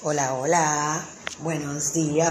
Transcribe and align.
Hola, 0.00 0.34
hola. 0.34 1.04
Buenos 1.40 1.92
días. 1.92 2.28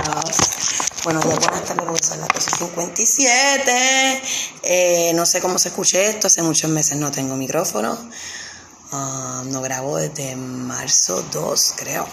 Buenos 1.03 1.21
días, 1.25 1.37
buenas 1.37 1.65
tardes. 1.65 2.07
Son 2.07 2.21
las 2.21 2.29
12.57. 2.29 4.21
Eh, 4.63 5.11
no 5.13 5.25
sé 5.25 5.41
cómo 5.41 5.59
se 5.59 5.67
escuche 5.67 6.09
esto. 6.09 6.27
Hace 6.27 6.43
muchos 6.43 6.71
meses 6.71 6.95
no 6.95 7.11
tengo 7.11 7.35
micrófono. 7.35 7.97
Ah, 8.93 9.43
no 9.47 9.61
grabo 9.61 9.97
desde 9.97 10.37
marzo 10.37 11.21
2, 11.23 11.73
creo. 11.75 12.07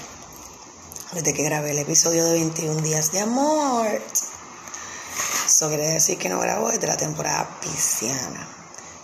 Desde 1.13 1.33
que 1.33 1.45
grabé 1.45 1.71
el 1.71 1.79
episodio 1.79 2.25
de 2.25 2.33
21 2.33 2.81
días 2.81 3.13
de 3.13 3.21
amor. 3.21 4.03
Eso 5.47 5.69
quiere 5.69 5.87
decir 5.87 6.19
que 6.19 6.29
no 6.29 6.41
grabo 6.41 6.69
desde 6.71 6.89
la 6.89 6.97
temporada 6.97 7.61
pisciana. 7.61 8.49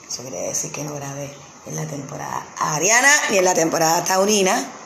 Eso 0.08 0.22
quiere 0.22 0.48
decir 0.48 0.72
que 0.72 0.82
no 0.82 0.96
grabé 0.96 1.32
en 1.66 1.76
la 1.76 1.86
temporada 1.86 2.44
ariana 2.58 3.12
ni 3.30 3.38
en 3.38 3.44
la 3.44 3.54
temporada 3.54 4.02
taurina. 4.02 4.79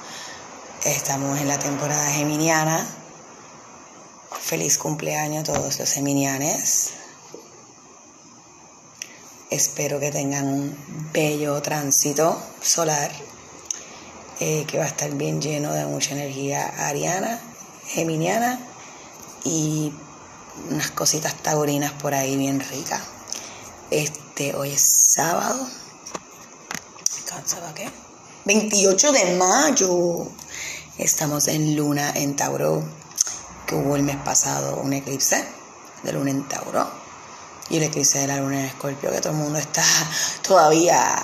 Estamos 0.85 1.41
en 1.41 1.49
la 1.49 1.59
temporada 1.59 2.11
geminiana. 2.11 2.87
Feliz 4.39 4.77
cumpleaños 4.77 5.49
a 5.49 5.55
todos 5.55 5.79
los 5.79 5.91
geminianes. 5.91 6.91
Espero 9.49 9.99
que 9.99 10.11
tengan 10.11 10.47
un 10.47 11.11
bello 11.11 11.63
tránsito 11.63 12.39
solar 12.61 13.11
eh, 14.41 14.67
que 14.67 14.77
va 14.77 14.85
a 14.85 14.89
estar 14.89 15.11
bien 15.15 15.41
lleno 15.41 15.73
de 15.73 15.87
mucha 15.87 16.13
energía 16.13 16.67
ariana, 16.87 17.41
geminiana 17.87 18.61
y 19.43 19.91
unas 20.69 20.91
cositas 20.91 21.35
taurinas 21.43 21.93
por 21.93 22.13
ahí 22.13 22.37
bien 22.37 22.61
ricas. 22.61 23.01
Este, 23.91 24.55
hoy 24.55 24.73
es 24.73 24.83
sábado. 25.15 25.67
¿Sábado 27.47 27.73
qué? 27.75 27.91
28 28.45 29.13
de 29.13 29.37
mayo. 29.37 30.29
Estamos 30.99 31.49
en 31.49 31.75
luna 31.75 32.13
en 32.15 32.37
Tauro, 32.37 32.85
que 33.67 33.75
hubo 33.75 33.97
el 33.97 34.05
mes 34.05 34.17
pasado 34.19 34.77
un 34.77 34.93
eclipse 34.93 35.45
de 36.05 36.13
luna 36.13 36.31
en 36.31 36.49
Tauro 36.49 36.89
y 37.69 37.79
el 37.79 37.83
eclipse 37.83 38.21
de 38.21 38.29
la 38.29 38.37
luna 38.37 38.61
en 38.61 38.67
Escorpio, 38.67 39.11
que 39.11 39.21
todo 39.21 39.33
el 39.33 39.39
mundo 39.39 39.59
está 39.59 39.83
todavía, 40.47 41.17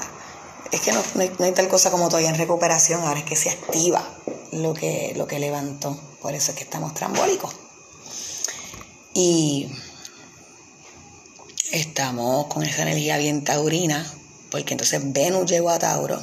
es 0.72 0.80
que 0.80 0.92
no, 0.92 1.00
hay, 1.20 1.52
tal 1.52 1.68
cosa 1.68 1.92
como 1.92 2.08
todavía 2.08 2.30
en 2.30 2.36
recuperación, 2.36 3.02
ahora 3.02 3.20
es 3.20 3.24
que 3.24 3.36
se 3.36 3.50
activa 3.50 4.04
lo 4.50 4.74
que, 4.74 5.12
lo 5.16 5.28
que 5.28 5.38
levantó, 5.38 5.96
por 6.20 6.34
eso 6.34 6.50
es 6.50 6.58
que 6.58 6.64
estamos 6.64 6.92
trambólicos. 6.92 7.54
Y 9.14 9.70
estamos 11.70 12.46
con 12.46 12.64
esa 12.64 12.82
energía 12.82 13.18
bien 13.18 13.44
taurina, 13.44 14.04
porque 14.50 14.74
entonces 14.74 15.00
Venus 15.12 15.48
llegó 15.48 15.70
a 15.70 15.78
Tauro. 15.78 16.20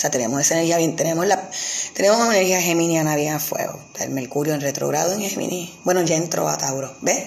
O 0.00 0.02
sea, 0.02 0.10
tenemos 0.10 0.40
esa 0.40 0.54
energía 0.54 0.78
bien, 0.78 0.96
tenemos 0.96 1.26
la, 1.26 1.50
tenemos 1.92 2.18
energía 2.34 2.62
geminiana 2.62 3.16
bien 3.16 3.34
a 3.34 3.38
fuego. 3.38 3.78
El 3.98 4.08
Mercurio 4.12 4.54
en 4.54 4.62
retrogrado 4.62 5.12
en 5.12 5.20
Géminis. 5.20 5.72
Bueno, 5.84 6.00
ya 6.00 6.16
entró 6.16 6.48
a 6.48 6.56
Tauro, 6.56 6.96
¿ves? 7.02 7.26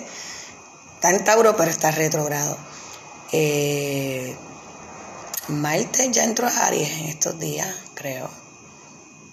Está 0.95 1.11
en 1.11 1.23
Tauro, 1.23 1.55
pero 1.55 1.69
está 1.69 1.91
retrogrado. 1.91 2.57
Eh, 3.31 4.35
Marte 5.49 6.09
ya 6.11 6.23
entró 6.23 6.47
a 6.47 6.65
Aries 6.65 6.89
en 6.97 7.05
estos 7.09 7.39
días, 7.39 7.69
creo. 7.93 8.27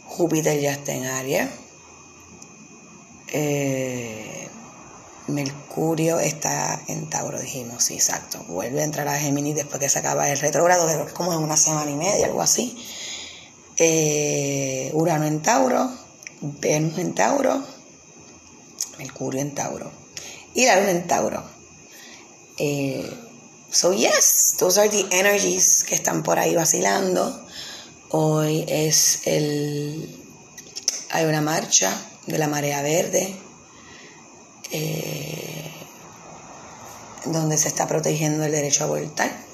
Júpiter 0.04 0.60
ya 0.60 0.72
está 0.72 0.92
en 0.92 1.06
Aries. 1.06 1.48
Eh, 3.28 4.50
Mercurio 5.28 6.20
está 6.20 6.78
en 6.88 7.08
Tauro, 7.08 7.40
dijimos, 7.40 7.84
sí, 7.84 7.94
exacto. 7.94 8.44
Vuelve 8.48 8.82
a 8.82 8.84
entrar 8.84 9.08
a 9.08 9.18
Géminis 9.18 9.54
después 9.54 9.80
que 9.80 9.88
se 9.88 9.98
acaba 9.98 10.28
el 10.28 10.38
retrogrado, 10.38 10.86
que 11.06 11.10
como 11.14 11.32
en 11.32 11.38
una 11.38 11.56
semana 11.56 11.90
y 11.90 11.96
media, 11.96 12.26
algo 12.26 12.42
así. 12.42 12.76
Eh, 13.82 14.90
Urano 14.92 15.24
en 15.24 15.40
Tauro, 15.40 15.90
Venus 16.42 16.98
en 16.98 17.14
Tauro, 17.14 17.64
Mercurio 18.98 19.40
en 19.40 19.54
Tauro 19.54 19.90
y 20.52 20.66
la 20.66 20.90
en 20.90 21.06
Tauro. 21.06 21.42
Eh, 22.58 23.10
so 23.70 23.94
yes, 23.94 24.56
those 24.58 24.78
are 24.78 24.90
the 24.90 25.06
energies 25.18 25.82
que 25.84 25.94
están 25.94 26.22
por 26.22 26.38
ahí 26.38 26.54
vacilando. 26.54 27.42
Hoy 28.10 28.66
es 28.68 29.26
el 29.26 30.14
hay 31.08 31.24
una 31.24 31.40
marcha 31.40 31.90
de 32.26 32.36
la 32.36 32.48
marea 32.48 32.82
verde 32.82 33.34
eh, 34.72 35.72
donde 37.24 37.56
se 37.56 37.68
está 37.68 37.88
protegiendo 37.88 38.44
el 38.44 38.52
derecho 38.52 38.84
a 38.84 38.88
abortar. 38.88 39.49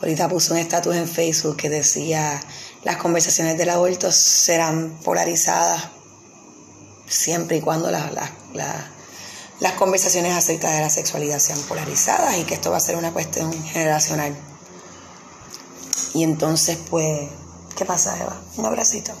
Ahorita 0.00 0.28
puse 0.28 0.52
un 0.52 0.58
estatus 0.58 0.96
en 0.96 1.06
Facebook 1.06 1.56
que 1.56 1.68
decía 1.68 2.42
las 2.84 2.96
conversaciones 2.96 3.58
del 3.58 3.68
aborto 3.68 4.10
serán 4.10 4.98
polarizadas 5.04 5.90
siempre 7.06 7.58
y 7.58 7.60
cuando 7.60 7.90
las 7.90 9.72
conversaciones 9.76 10.32
acerca 10.32 10.70
de 10.70 10.80
la 10.80 10.88
sexualidad 10.88 11.38
sean 11.38 11.60
polarizadas 11.62 12.38
y 12.38 12.44
que 12.44 12.54
esto 12.54 12.70
va 12.70 12.78
a 12.78 12.80
ser 12.80 12.96
una 12.96 13.12
cuestión 13.12 13.52
generacional. 13.64 14.34
Y 16.14 16.22
entonces, 16.22 16.78
pues, 16.88 17.28
¿qué 17.76 17.84
pasa, 17.84 18.18
Eva? 18.18 18.40
Un 18.56 18.64
abracito. 18.64 19.12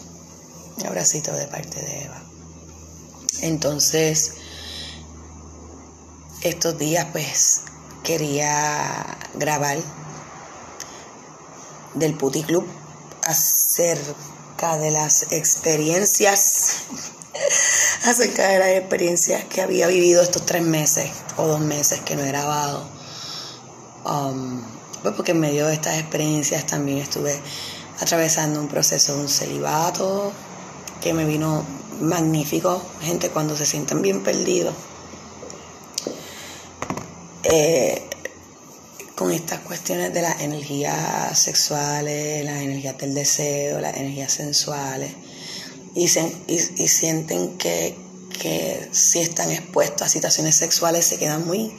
Un 0.78 0.86
abracito 0.86 1.32
de 1.34 1.46
parte 1.46 1.80
de 1.80 2.04
Eva. 2.04 2.22
Entonces, 3.42 4.32
estos 6.40 6.78
días, 6.78 7.06
pues, 7.12 7.60
quería 8.02 9.18
grabar 9.34 9.78
del 11.94 12.14
Puti 12.14 12.42
Club 12.42 12.66
acerca 13.24 14.78
de 14.78 14.90
las 14.90 15.32
experiencias, 15.32 16.82
acerca 18.04 18.48
de 18.48 18.58
las 18.58 18.68
experiencias 18.68 19.44
que 19.44 19.60
había 19.60 19.86
vivido 19.86 20.22
estos 20.22 20.46
tres 20.46 20.62
meses 20.62 21.10
o 21.36 21.46
dos 21.46 21.60
meses 21.60 22.00
que 22.00 22.16
no 22.16 22.22
he 22.22 22.28
grabado. 22.28 22.88
Um, 24.04 24.62
pues 25.02 25.14
porque 25.14 25.32
en 25.32 25.40
medio 25.40 25.66
de 25.66 25.74
estas 25.74 25.98
experiencias 25.98 26.66
también 26.66 26.98
estuve 26.98 27.38
atravesando 28.00 28.60
un 28.60 28.68
proceso 28.68 29.14
de 29.14 29.22
un 29.22 29.28
celibato 29.28 30.32
que 31.00 31.12
me 31.14 31.24
vino 31.24 31.64
magnífico, 32.00 32.82
gente 33.02 33.30
cuando 33.30 33.56
se 33.56 33.66
sienten 33.66 34.02
bien 34.02 34.22
perdidos. 34.22 34.74
Eh, 37.44 38.09
con 39.20 39.32
estas 39.32 39.60
cuestiones 39.60 40.14
de 40.14 40.22
las 40.22 40.40
energías 40.40 41.38
sexuales, 41.38 42.42
las 42.42 42.62
energías 42.62 42.96
del 42.96 43.12
deseo, 43.12 43.78
las 43.78 43.94
energías 43.94 44.32
sensuales, 44.32 45.12
y, 45.94 46.04
y, 46.04 46.88
sienten 46.88 47.58
que, 47.58 47.98
que, 48.40 48.88
si 48.92 49.20
están 49.20 49.50
expuestos 49.50 50.06
a 50.06 50.08
situaciones 50.08 50.56
sexuales 50.56 51.04
se 51.04 51.18
quedan 51.18 51.46
muy 51.46 51.70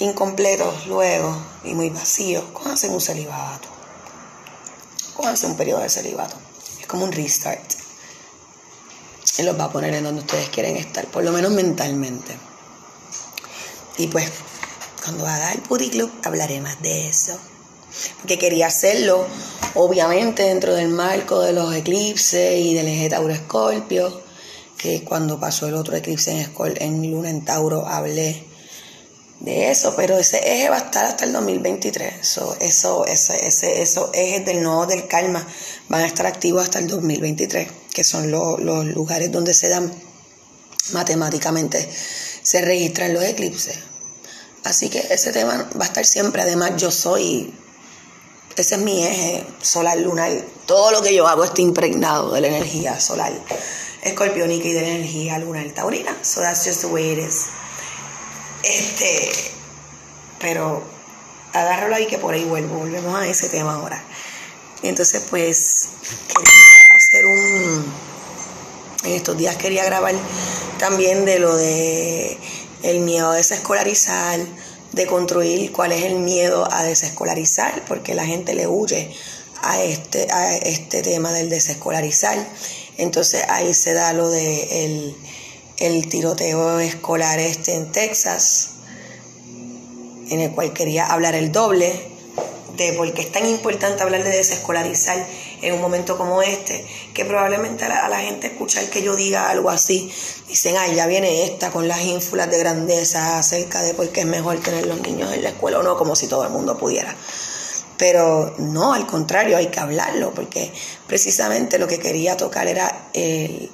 incompletos 0.00 0.86
luego 0.86 1.34
y 1.64 1.72
muy 1.72 1.88
vacíos, 1.88 2.44
hacen 2.66 2.92
un 2.92 3.00
celibato, 3.00 3.68
hacen 5.24 5.52
un 5.52 5.56
periodo 5.56 5.80
de 5.80 5.88
celibato. 5.88 6.36
Es 6.78 6.86
como 6.86 7.04
un 7.04 7.12
restart. 7.12 7.72
Y 9.38 9.44
los 9.44 9.58
va 9.58 9.64
a 9.64 9.72
poner 9.72 9.94
en 9.94 10.04
donde 10.04 10.20
ustedes 10.20 10.50
quieren 10.50 10.76
estar, 10.76 11.06
por 11.06 11.24
lo 11.24 11.32
menos 11.32 11.52
mentalmente. 11.52 12.36
Y 13.96 14.08
pues 14.08 14.30
cuando 15.06 15.24
haga 15.24 15.52
el 15.52 15.60
Club 15.60 16.10
hablaré 16.24 16.60
más 16.60 16.82
de 16.82 17.08
eso. 17.08 17.38
Porque 18.18 18.38
quería 18.38 18.66
hacerlo, 18.66 19.24
obviamente, 19.74 20.42
dentro 20.42 20.74
del 20.74 20.88
marco 20.88 21.42
de 21.42 21.52
los 21.52 21.72
eclipses 21.76 22.58
y 22.58 22.74
del 22.74 22.88
eje 22.88 23.08
Tauro-Escorpio, 23.10 24.20
que 24.76 25.04
cuando 25.04 25.38
pasó 25.38 25.68
el 25.68 25.74
otro 25.74 25.94
eclipse 25.94 26.32
en, 26.32 26.52
en 26.80 27.10
Luna 27.12 27.30
en 27.30 27.44
Tauro 27.44 27.86
hablé 27.86 28.46
de 29.38 29.70
eso, 29.70 29.94
pero 29.96 30.18
ese 30.18 30.38
eje 30.38 30.70
va 30.70 30.76
a 30.76 30.86
estar 30.86 31.04
hasta 31.04 31.24
el 31.24 31.32
2023. 31.32 32.14
Eso, 32.20 32.56
eso, 32.58 33.06
ese, 33.06 33.46
ese, 33.46 33.82
esos 33.82 34.10
ejes 34.12 34.44
del 34.44 34.60
nodo 34.60 34.86
del 34.86 35.06
karma 35.06 35.46
van 35.88 36.02
a 36.02 36.06
estar 36.06 36.26
activos 36.26 36.64
hasta 36.64 36.80
el 36.80 36.88
2023, 36.88 37.68
que 37.94 38.02
son 38.02 38.32
los 38.32 38.58
lugares 38.86 39.30
donde 39.30 39.54
se 39.54 39.68
dan 39.68 39.92
matemáticamente, 40.90 41.88
se 42.42 42.60
registran 42.60 43.14
los 43.14 43.22
eclipses. 43.22 43.78
Así 44.66 44.88
que 44.88 44.98
ese 44.98 45.32
tema 45.32 45.68
va 45.80 45.84
a 45.84 45.88
estar 45.88 46.04
siempre. 46.04 46.42
Además, 46.42 46.72
yo 46.76 46.90
soy, 46.90 47.54
ese 48.56 48.74
es 48.74 48.80
mi 48.80 49.06
eje 49.06 49.46
solar 49.62 49.96
lunar. 49.98 50.32
Todo 50.66 50.90
lo 50.90 51.02
que 51.02 51.14
yo 51.14 51.28
hago 51.28 51.44
está 51.44 51.60
impregnado 51.60 52.32
de 52.32 52.40
la 52.40 52.48
energía 52.48 52.98
solar 52.98 53.32
escorpiónica 54.02 54.66
y 54.66 54.72
de 54.72 54.82
la 54.82 54.88
energía 54.88 55.38
lunar 55.38 55.70
taurina. 55.70 56.16
So 56.22 56.40
that's 56.40 56.64
just 56.66 56.80
the 56.80 56.88
way 56.88 57.12
it 57.12 57.18
is. 57.18 57.46
Este, 58.64 59.30
pero 60.40 60.82
agárralo 61.52 61.94
ahí 61.94 62.08
que 62.08 62.18
por 62.18 62.34
ahí 62.34 62.44
vuelvo. 62.44 62.78
Volvemos 62.78 63.14
a 63.14 63.24
ese 63.24 63.48
tema 63.48 63.74
ahora. 63.74 64.02
Entonces, 64.82 65.22
pues, 65.30 65.90
quería 66.26 66.96
hacer 66.96 67.24
un. 67.24 67.84
En 69.04 69.12
estos 69.12 69.36
días 69.36 69.56
quería 69.56 69.84
grabar 69.84 70.16
también 70.80 71.24
de 71.24 71.38
lo 71.38 71.56
de 71.56 72.36
el 72.82 73.00
miedo 73.00 73.30
a 73.30 73.36
desescolarizar, 73.36 74.40
de 74.92 75.06
construir 75.06 75.72
cuál 75.72 75.92
es 75.92 76.04
el 76.04 76.16
miedo 76.16 76.66
a 76.72 76.82
desescolarizar, 76.84 77.84
porque 77.86 78.14
la 78.14 78.24
gente 78.24 78.54
le 78.54 78.66
huye 78.66 79.12
a 79.62 79.82
este, 79.82 80.30
a 80.30 80.56
este 80.56 81.02
tema 81.02 81.32
del 81.32 81.50
desescolarizar. 81.50 82.38
Entonces 82.96 83.44
ahí 83.48 83.74
se 83.74 83.92
da 83.92 84.12
lo 84.12 84.30
de 84.30 84.84
el, 84.84 85.16
el 85.78 86.08
tiroteo 86.08 86.80
escolar 86.80 87.38
este 87.38 87.74
en 87.74 87.92
Texas, 87.92 88.70
en 90.30 90.40
el 90.40 90.50
cual 90.52 90.72
quería 90.72 91.06
hablar 91.06 91.34
el 91.34 91.52
doble 91.52 91.92
de 92.76 92.92
por 92.92 93.12
qué 93.12 93.22
es 93.22 93.32
tan 93.32 93.46
importante 93.46 94.02
hablar 94.02 94.22
de 94.24 94.30
desescolarizar 94.30 95.26
en 95.62 95.74
un 95.74 95.80
momento 95.80 96.16
como 96.16 96.42
este, 96.42 96.86
que 97.14 97.24
probablemente 97.24 97.84
a 97.84 98.08
la, 98.08 98.20
gente 98.20 98.48
escuchar 98.48 98.88
que 98.90 99.02
yo 99.02 99.16
diga 99.16 99.50
algo 99.50 99.70
así, 99.70 100.10
dicen, 100.48 100.76
ay, 100.78 100.94
ya 100.94 101.06
viene 101.06 101.44
esta 101.44 101.70
con 101.70 101.88
las 101.88 102.00
ínfulas 102.02 102.50
de 102.50 102.58
grandeza 102.58 103.38
acerca 103.38 103.82
de 103.82 103.94
por 103.94 104.08
qué 104.10 104.20
es 104.20 104.26
mejor 104.26 104.60
tener 104.60 104.86
los 104.86 105.00
niños 105.00 105.32
en 105.32 105.42
la 105.42 105.50
escuela 105.50 105.78
o 105.78 105.82
no, 105.82 105.96
como 105.96 106.16
si 106.16 106.26
todo 106.26 106.44
el 106.44 106.50
mundo 106.50 106.76
pudiera. 106.76 107.14
Pero 107.96 108.54
no, 108.58 108.92
al 108.92 109.06
contrario, 109.06 109.56
hay 109.56 109.68
que 109.68 109.80
hablarlo, 109.80 110.34
porque 110.34 110.72
precisamente 111.06 111.78
lo 111.78 111.86
que 111.86 111.98
quería 111.98 112.36
tocar 112.36 112.68
era 112.68 113.08
el 113.14 113.70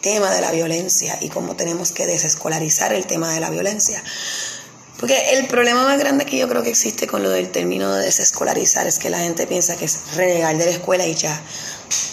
tema 0.00 0.32
de 0.32 0.40
la 0.40 0.52
violencia 0.52 1.18
y 1.20 1.28
cómo 1.28 1.56
tenemos 1.56 1.92
que 1.92 2.06
desescolarizar 2.06 2.92
el 2.92 3.06
tema 3.06 3.34
de 3.34 3.40
la 3.40 3.50
violencia. 3.50 4.02
Porque 4.98 5.38
el 5.38 5.46
problema 5.46 5.84
más 5.84 5.98
grande 5.98 6.24
que 6.24 6.38
yo 6.38 6.48
creo 6.48 6.62
que 6.62 6.70
existe 6.70 7.06
con 7.06 7.22
lo 7.22 7.28
del 7.28 7.50
término 7.50 7.92
de 7.92 8.06
desescolarizar 8.06 8.86
es 8.86 8.98
que 8.98 9.10
la 9.10 9.18
gente 9.18 9.46
piensa 9.46 9.76
que 9.76 9.84
es 9.84 10.14
renegar 10.14 10.56
de 10.56 10.64
la 10.64 10.70
escuela 10.70 11.06
y 11.06 11.14
ya, 11.14 11.38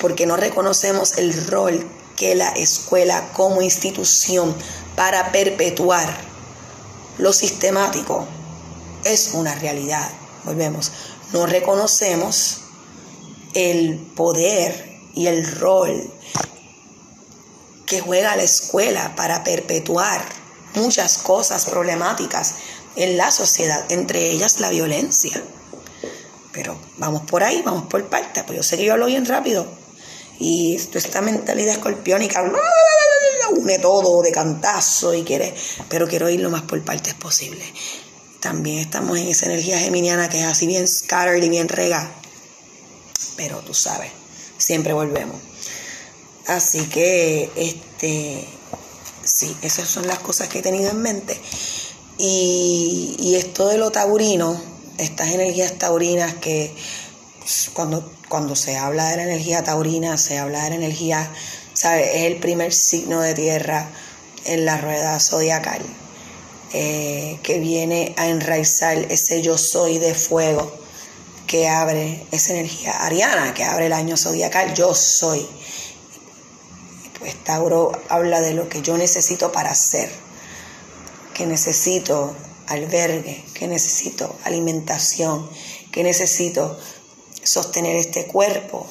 porque 0.02 0.26
no 0.26 0.36
reconocemos 0.36 1.18
el 1.18 1.48
rol 1.48 1.90
que 2.18 2.36
la 2.36 2.50
escuela 2.50 3.30
como 3.34 3.62
institución 3.62 4.54
para 4.96 5.32
perpetuar 5.32 6.14
lo 7.18 7.32
sistemático 7.32 8.28
es 9.06 9.32
una 9.34 9.56
realidad. 9.56 10.10
Volvemos, 10.44 10.92
no 11.32 11.46
reconocemos 11.46 12.62
el 13.54 13.98
poder 14.16 15.00
y 15.14 15.28
el 15.28 15.46
rol 15.60 16.12
que 17.86 18.02
juega 18.02 18.36
la 18.36 18.44
escuela 18.44 19.16
para 19.16 19.44
perpetuar 19.44 20.22
muchas 20.76 21.20
cosas 21.20 21.66
problemáticas 21.66 22.56
en 22.96 23.18
la 23.18 23.32
sociedad, 23.32 23.92
entre 23.92 24.30
ellas 24.32 24.60
la 24.60 24.70
violencia. 24.70 25.42
Pero 26.52 26.78
vamos 26.98 27.24
por 27.24 27.44
ahí, 27.44 27.62
vamos 27.66 27.88
por 27.88 28.06
partes, 28.08 28.44
pues 28.44 28.58
yo 28.58 28.64
sé 28.64 28.78
que 28.78 28.86
yo 28.86 28.94
hablo 28.94 29.08
bien 29.08 29.26
rápido. 29.26 29.66
Y 30.40 30.76
esta 30.76 31.22
mentalidad 31.22 31.76
escorpiónica 31.76 32.44
une 33.52 33.80
todo 33.80 34.22
de 34.22 34.32
cantazo 34.32 35.14
y 35.14 35.24
quiere, 35.24 35.54
pero 35.90 36.08
quiero 36.08 36.30
ir 36.30 36.40
lo 36.40 36.50
más 36.50 36.64
por 36.64 36.84
partes 36.84 37.14
posible. 37.14 37.64
También 38.40 38.80
estamos 38.80 39.18
en 39.18 39.28
esa 39.28 39.46
energía 39.46 39.80
geminiana 39.80 40.30
que 40.30 40.40
es 40.40 40.46
así 40.46 40.68
bien 40.68 40.88
scattered 40.88 41.44
y 41.44 41.50
bien 41.50 41.70
rega. 41.70 42.12
Pero 43.38 43.60
tú 43.60 43.74
sabes, 43.74 44.12
siempre 44.58 44.94
volvemos. 44.94 45.38
Así 46.48 46.86
que, 46.88 47.50
este, 47.56 48.46
sí, 49.24 49.56
esas 49.62 49.88
son 49.88 50.08
las 50.08 50.20
cosas 50.20 50.50
que 50.50 50.60
he 50.60 50.62
tenido 50.62 50.92
en 50.92 51.02
mente. 51.02 51.40
Y, 52.18 53.36
esto 53.36 53.68
de 53.68 53.78
lo 53.78 53.92
taurino, 53.92 54.62
estas 54.98 55.30
energías 55.30 55.74
taurinas 55.74 56.36
que 56.36 56.74
pues, 57.40 57.72
cuando, 57.74 58.12
cuando 58.30 58.56
se 58.56 58.78
habla 58.78 59.10
de 59.10 59.18
la 59.18 59.24
energía 59.24 59.64
taurina, 59.64 60.18
se 60.18 60.38
habla 60.38 60.64
de 60.64 60.70
la 60.70 60.76
energía, 60.76 61.32
¿sabes? 61.74 62.08
Es 62.14 62.24
el 62.24 62.38
primer 62.38 62.72
signo 62.74 63.22
de 63.22 63.34
tierra 63.34 63.90
en 64.46 64.66
la 64.66 64.78
rueda 64.78 65.20
zodiacal, 65.20 65.82
eh, 66.74 67.40
que 67.42 67.60
viene 67.60 68.14
a 68.18 68.28
enraizar 68.28 68.98
ese 68.98 69.42
yo 69.42 69.58
soy 69.58 69.98
de 69.98 70.14
fuego 70.14 70.72
que 71.48 71.68
abre 71.68 72.26
esa 72.32 72.54
energía 72.54 72.94
ariana, 73.06 73.54
que 73.54 73.64
abre 73.64 73.88
el 73.88 73.94
año 73.94 74.18
zodiacal, 74.18 74.74
yo 74.74 74.94
soy. 74.96 75.46
Pues 77.20 77.36
Tauro 77.44 77.92
habla 78.10 78.42
de 78.42 78.54
lo 78.54 78.70
que 78.70 78.82
yo 78.82 78.98
necesito 78.98 79.52
para 79.52 79.74
ser 79.76 80.23
que 81.34 81.46
necesito 81.46 82.36
albergue, 82.68 83.44
que 83.54 83.68
necesito 83.68 84.36
alimentación, 84.44 85.50
que 85.92 86.04
necesito 86.04 86.78
sostener 87.44 87.96
este 87.96 88.26
cuerpo, 88.26 88.88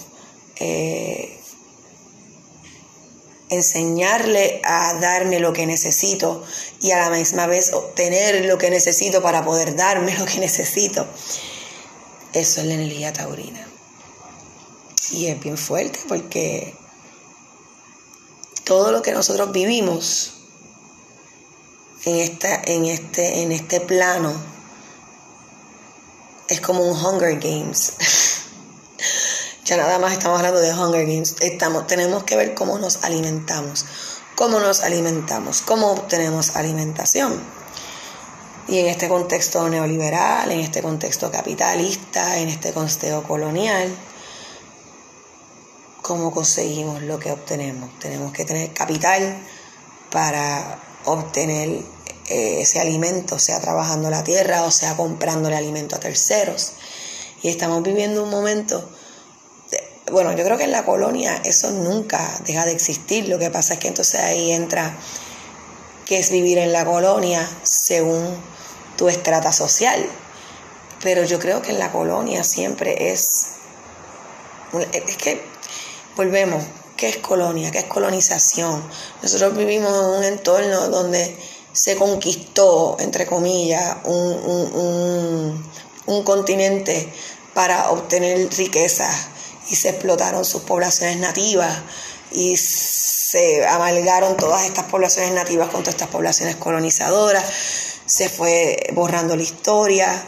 eh, 0.56 1.38
enseñarle 3.48 4.62
a 4.64 4.94
darme 4.94 5.38
lo 5.38 5.52
que 5.52 5.66
necesito 5.66 6.42
y 6.80 6.90
a 6.92 6.98
la 6.98 7.10
misma 7.10 7.46
vez 7.46 7.72
obtener 7.72 8.46
lo 8.46 8.56
que 8.56 8.70
necesito 8.70 9.22
para 9.22 9.44
poder 9.44 9.76
darme 9.76 10.14
lo 10.18 10.24
que 10.24 10.38
necesito. 10.38 11.06
Eso 12.32 12.60
es 12.60 12.66
la 12.66 12.74
energía 12.74 13.12
taurina. 13.12 13.66
Y 15.10 15.26
es 15.26 15.38
bien 15.40 15.58
fuerte 15.58 15.98
porque 16.08 16.74
todo 18.64 18.90
lo 18.92 19.02
que 19.02 19.12
nosotros 19.12 19.52
vivimos 19.52 20.41
en, 22.04 22.16
esta, 22.16 22.60
en, 22.64 22.84
este, 22.86 23.42
en 23.42 23.52
este 23.52 23.80
plano 23.80 24.32
es 26.48 26.60
como 26.60 26.82
un 26.82 26.96
Hunger 26.96 27.38
Games. 27.38 27.94
ya 29.64 29.76
nada 29.76 29.98
más 29.98 30.12
estamos 30.12 30.38
hablando 30.38 30.60
de 30.60 30.72
Hunger 30.72 31.06
Games. 31.06 31.36
Estamos, 31.40 31.86
tenemos 31.86 32.24
que 32.24 32.36
ver 32.36 32.54
cómo 32.54 32.78
nos 32.78 33.04
alimentamos. 33.04 33.84
Cómo 34.34 34.58
nos 34.58 34.80
alimentamos, 34.80 35.60
cómo 35.60 35.92
obtenemos 35.92 36.56
alimentación. 36.56 37.40
Y 38.66 38.78
en 38.78 38.86
este 38.86 39.08
contexto 39.08 39.68
neoliberal, 39.68 40.50
en 40.50 40.60
este 40.60 40.82
contexto 40.82 41.30
capitalista, 41.30 42.38
en 42.38 42.48
este 42.48 42.72
contexto 42.72 43.22
colonial, 43.24 43.94
¿cómo 46.00 46.32
conseguimos 46.32 47.02
lo 47.02 47.18
que 47.18 47.30
obtenemos? 47.30 47.98
Tenemos 47.98 48.32
que 48.32 48.44
tener 48.44 48.72
capital 48.72 49.36
para 50.10 50.78
obtener 51.04 51.82
eh, 52.28 52.60
ese 52.60 52.80
alimento, 52.80 53.38
sea 53.38 53.60
trabajando 53.60 54.08
la 54.08 54.24
tierra 54.24 54.62
o 54.64 54.70
sea 54.70 54.96
comprándole 54.96 55.56
alimento 55.56 55.96
a 55.96 56.00
terceros. 56.00 56.72
Y 57.42 57.48
estamos 57.48 57.82
viviendo 57.82 58.22
un 58.22 58.30
momento, 58.30 58.88
bueno, 60.10 60.32
yo 60.36 60.44
creo 60.44 60.56
que 60.56 60.64
en 60.64 60.72
la 60.72 60.84
colonia 60.84 61.40
eso 61.44 61.70
nunca 61.70 62.40
deja 62.46 62.64
de 62.64 62.72
existir, 62.72 63.28
lo 63.28 63.38
que 63.38 63.50
pasa 63.50 63.74
es 63.74 63.80
que 63.80 63.88
entonces 63.88 64.20
ahí 64.20 64.52
entra 64.52 64.96
qué 66.06 66.18
es 66.18 66.30
vivir 66.30 66.58
en 66.58 66.72
la 66.72 66.84
colonia 66.84 67.48
según 67.62 68.36
tu 68.96 69.08
estrata 69.08 69.52
social. 69.52 70.04
Pero 71.02 71.24
yo 71.24 71.40
creo 71.40 71.62
que 71.62 71.70
en 71.70 71.80
la 71.80 71.90
colonia 71.90 72.44
siempre 72.44 73.10
es, 73.10 73.48
es 74.92 75.16
que 75.16 75.42
volvemos, 76.16 76.62
¿Qué 77.02 77.08
es 77.08 77.16
colonia? 77.16 77.72
¿Qué 77.72 77.80
es 77.80 77.86
colonización? 77.86 78.80
Nosotros 79.24 79.56
vivimos 79.56 79.92
en 79.92 80.18
un 80.18 80.22
entorno 80.22 80.88
donde 80.88 81.36
se 81.72 81.96
conquistó, 81.96 82.96
entre 83.00 83.26
comillas, 83.26 83.96
un, 84.04 85.64
continente 86.24 87.12
para 87.54 87.90
obtener 87.90 88.48
riquezas 88.56 89.26
y 89.68 89.74
se 89.74 89.88
explotaron 89.88 90.44
sus 90.44 90.62
poblaciones 90.62 91.16
nativas 91.16 91.76
y 92.30 92.56
se 92.56 93.66
amalgaron 93.66 94.36
todas 94.36 94.64
estas 94.64 94.84
poblaciones 94.84 95.32
nativas 95.32 95.70
con 95.70 95.80
todas 95.80 95.96
estas 95.96 96.08
poblaciones 96.08 96.54
colonizadoras, 96.54 97.44
se 98.06 98.28
fue 98.28 98.78
borrando 98.92 99.34
la 99.34 99.42
historia 99.42 100.24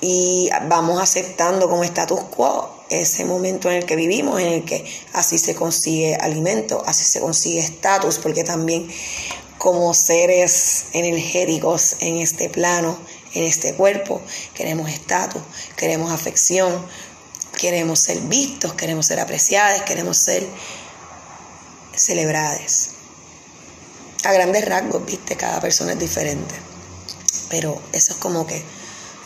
y 0.00 0.50
vamos 0.68 1.00
aceptando 1.00 1.68
como 1.68 1.84
status 1.84 2.20
quo 2.24 2.76
ese 2.88 3.24
momento 3.24 3.70
en 3.70 3.78
el 3.78 3.86
que 3.86 3.96
vivimos, 3.96 4.40
en 4.40 4.46
el 4.48 4.64
que 4.64 4.84
así 5.12 5.38
se 5.38 5.54
consigue 5.54 6.16
alimento, 6.16 6.82
así 6.86 7.04
se 7.04 7.20
consigue 7.20 7.60
estatus, 7.60 8.18
porque 8.18 8.44
también 8.44 8.88
como 9.58 9.92
seres 9.94 10.86
energéticos 10.92 11.96
en 12.00 12.18
este 12.18 12.48
plano, 12.48 12.96
en 13.34 13.44
este 13.44 13.74
cuerpo, 13.74 14.20
queremos 14.54 14.90
estatus, 14.90 15.42
queremos 15.76 16.12
afección, 16.12 16.86
queremos 17.58 18.00
ser 18.00 18.20
vistos, 18.20 18.74
queremos 18.74 19.06
ser 19.06 19.18
apreciados, 19.18 19.82
queremos 19.82 20.18
ser 20.18 20.46
celebrados. 21.94 22.90
A 24.24 24.32
grandes 24.32 24.64
rasgos, 24.64 25.04
viste, 25.04 25.36
cada 25.36 25.60
persona 25.60 25.92
es 25.92 25.98
diferente. 25.98 26.54
Pero 27.48 27.80
eso 27.92 28.12
es 28.12 28.18
como 28.18 28.46
que 28.46 28.62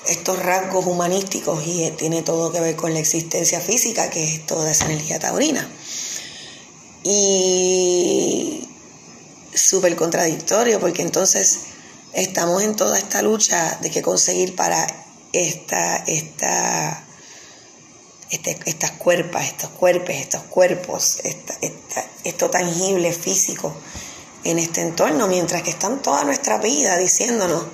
estos 0.06 0.38
rasgos 0.42 0.86
humanísticos 0.86 1.66
y 1.66 1.84
eh, 1.84 1.90
tiene 1.92 2.22
todo 2.22 2.52
que 2.52 2.60
ver 2.60 2.76
con 2.76 2.92
la 2.94 3.00
existencia 3.00 3.60
física, 3.60 4.10
que 4.10 4.34
es 4.34 4.46
toda 4.46 4.70
esa 4.70 4.86
energía 4.86 5.18
taurina. 5.18 5.68
Y 7.02 8.68
súper 9.54 9.96
contradictorio, 9.96 10.80
porque 10.80 11.02
entonces 11.02 11.60
estamos 12.12 12.62
en 12.62 12.76
toda 12.76 12.98
esta 12.98 13.22
lucha 13.22 13.78
de 13.80 13.90
qué 13.90 14.02
conseguir 14.02 14.56
para 14.56 14.86
esta, 15.32 15.96
esta, 16.06 17.04
este, 18.30 18.58
estas 18.66 18.92
cuerpas, 18.92 19.46
estos 19.46 19.70
cuerpos, 19.70 20.14
estos 20.14 20.42
cuerpos, 20.44 21.18
esto 22.24 22.50
tangible 22.50 23.12
físico 23.12 23.74
en 24.44 24.58
este 24.58 24.80
entorno, 24.80 25.26
mientras 25.28 25.62
que 25.62 25.70
están 25.70 26.02
toda 26.02 26.24
nuestra 26.24 26.58
vida 26.58 26.96
diciéndonos, 26.96 27.64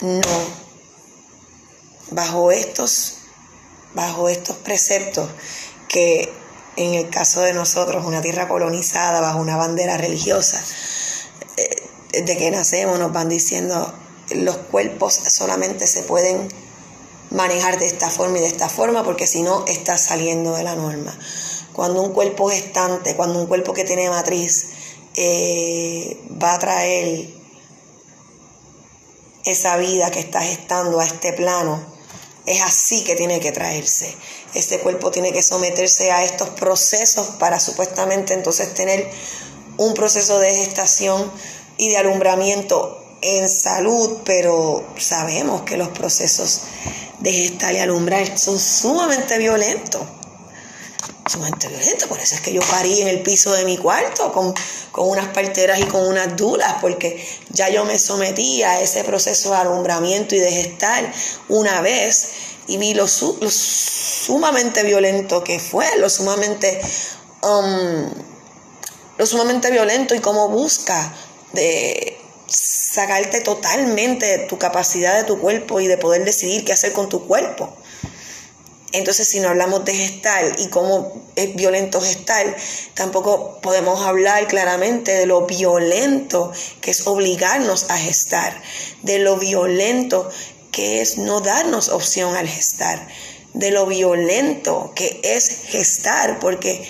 no. 0.00 0.58
Bajo 2.10 2.52
estos, 2.52 3.18
bajo 3.94 4.28
estos 4.28 4.56
preceptos 4.56 5.28
que 5.88 6.32
en 6.76 6.94
el 6.94 7.10
caso 7.10 7.40
de 7.40 7.52
nosotros, 7.52 8.04
una 8.06 8.22
tierra 8.22 8.48
colonizada 8.48 9.20
bajo 9.20 9.40
una 9.40 9.56
bandera 9.56 9.96
religiosa, 9.96 10.62
eh, 11.56 11.82
desde 12.12 12.36
que 12.36 12.50
nacemos 12.50 12.98
nos 12.98 13.12
van 13.12 13.28
diciendo 13.28 13.92
los 14.30 14.56
cuerpos 14.56 15.14
solamente 15.14 15.86
se 15.86 16.02
pueden 16.02 16.48
manejar 17.30 17.78
de 17.78 17.86
esta 17.86 18.10
forma 18.10 18.38
y 18.38 18.42
de 18.42 18.46
esta 18.46 18.68
forma 18.68 19.02
porque 19.04 19.26
si 19.26 19.42
no 19.42 19.64
está 19.66 19.98
saliendo 19.98 20.54
de 20.54 20.62
la 20.62 20.76
norma. 20.76 21.18
Cuando 21.72 22.02
un 22.02 22.12
cuerpo 22.12 22.48
gestante, 22.48 23.14
cuando 23.14 23.40
un 23.40 23.46
cuerpo 23.46 23.72
que 23.72 23.84
tiene 23.84 24.08
matriz 24.08 24.70
eh, 25.14 26.20
va 26.42 26.54
a 26.54 26.58
traer 26.58 27.28
esa 29.48 29.76
vida 29.76 30.10
que 30.10 30.20
está 30.20 30.42
gestando 30.42 31.00
a 31.00 31.06
este 31.06 31.32
plano, 31.32 31.84
es 32.46 32.62
así 32.62 33.04
que 33.04 33.16
tiene 33.16 33.40
que 33.40 33.52
traerse. 33.52 34.14
Este 34.54 34.78
cuerpo 34.80 35.10
tiene 35.10 35.32
que 35.32 35.42
someterse 35.42 36.10
a 36.10 36.24
estos 36.24 36.48
procesos 36.50 37.26
para 37.38 37.60
supuestamente 37.60 38.34
entonces 38.34 38.72
tener 38.74 39.10
un 39.76 39.94
proceso 39.94 40.38
de 40.38 40.54
gestación 40.54 41.30
y 41.76 41.90
de 41.90 41.98
alumbramiento 41.98 43.02
en 43.20 43.48
salud, 43.48 44.18
pero 44.24 44.84
sabemos 44.98 45.62
que 45.62 45.76
los 45.76 45.88
procesos 45.88 46.62
de 47.20 47.32
gestar 47.32 47.74
y 47.74 47.78
alumbrar 47.78 48.38
son 48.38 48.58
sumamente 48.58 49.38
violentos. 49.38 50.02
Sumamente 51.28 51.68
violentos, 51.68 52.08
por 52.08 52.18
eso 52.18 52.36
es 52.36 52.40
que 52.40 52.54
yo 52.54 52.62
parí 52.62 53.02
en 53.02 53.08
el 53.08 53.22
piso 53.22 53.52
de 53.52 53.66
mi 53.66 53.76
cuarto 53.76 54.32
con, 54.32 54.54
unas 55.06 55.28
parteras 55.28 55.78
y 55.78 55.84
con 55.84 56.06
unas 56.06 56.34
dulas, 56.36 56.76
porque 56.80 57.22
ya 57.50 57.68
yo 57.68 57.84
me 57.84 57.98
sometí 57.98 58.62
a 58.62 58.80
ese 58.80 59.04
proceso 59.04 59.50
de 59.50 59.56
alumbramiento 59.56 60.34
y 60.34 60.38
de 60.38 60.50
gestar 60.50 61.12
una 61.48 61.82
vez 61.82 62.30
y 62.66 62.78
vi 62.78 62.94
lo, 62.94 63.06
sumamente 63.06 64.82
violento 64.84 65.44
que 65.44 65.58
fue, 65.58 65.86
lo 65.98 66.08
sumamente, 66.08 66.80
um, 67.42 68.10
lo 69.18 69.26
sumamente 69.26 69.70
violento 69.70 70.14
y 70.14 70.20
cómo 70.20 70.48
busca 70.48 71.14
de 71.52 72.18
sacarte 72.46 73.42
totalmente 73.42 74.46
tu 74.48 74.58
capacidad 74.58 75.14
de 75.16 75.24
tu 75.24 75.38
cuerpo 75.38 75.80
y 75.80 75.88
de 75.88 75.98
poder 75.98 76.24
decidir 76.24 76.64
qué 76.64 76.72
hacer 76.72 76.92
con 76.92 77.10
tu 77.10 77.26
cuerpo. 77.26 77.76
Entonces, 78.92 79.28
si 79.28 79.40
no 79.40 79.48
hablamos 79.48 79.84
de 79.84 79.94
gestar 79.94 80.56
y 80.58 80.68
cómo 80.68 81.12
es 81.36 81.54
violento 81.54 82.00
gestar, 82.00 82.56
tampoco 82.94 83.60
podemos 83.60 84.00
hablar 84.00 84.48
claramente 84.48 85.12
de 85.12 85.26
lo 85.26 85.44
violento 85.46 86.52
que 86.80 86.92
es 86.92 87.06
obligarnos 87.06 87.90
a 87.90 87.98
gestar, 87.98 88.62
de 89.02 89.18
lo 89.18 89.36
violento 89.36 90.30
que 90.72 91.02
es 91.02 91.18
no 91.18 91.40
darnos 91.40 91.90
opción 91.90 92.34
al 92.34 92.48
gestar, 92.48 93.06
de 93.52 93.70
lo 93.70 93.84
violento 93.84 94.92
que 94.94 95.20
es 95.22 95.64
gestar, 95.66 96.38
porque 96.38 96.88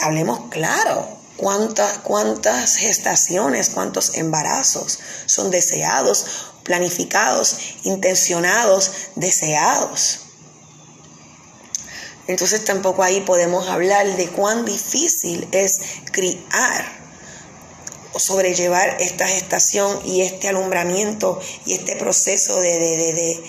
hablemos 0.00 0.48
claro, 0.50 1.08
cuántas, 1.36 1.98
cuántas 1.98 2.76
gestaciones, 2.76 3.70
cuántos 3.70 4.16
embarazos 4.16 5.00
son 5.26 5.50
deseados, 5.50 6.52
planificados, 6.62 7.56
intencionados, 7.82 8.92
deseados. 9.16 10.29
Entonces 12.30 12.64
tampoco 12.64 13.02
ahí 13.02 13.22
podemos 13.22 13.68
hablar 13.68 14.06
de 14.16 14.28
cuán 14.28 14.64
difícil 14.64 15.48
es 15.50 15.80
criar 16.12 17.00
o 18.12 18.20
sobrellevar 18.20 18.98
esta 19.00 19.26
gestación 19.26 19.98
y 20.06 20.22
este 20.22 20.46
alumbramiento 20.46 21.40
y 21.66 21.72
este 21.72 21.96
proceso 21.96 22.60
de, 22.60 23.40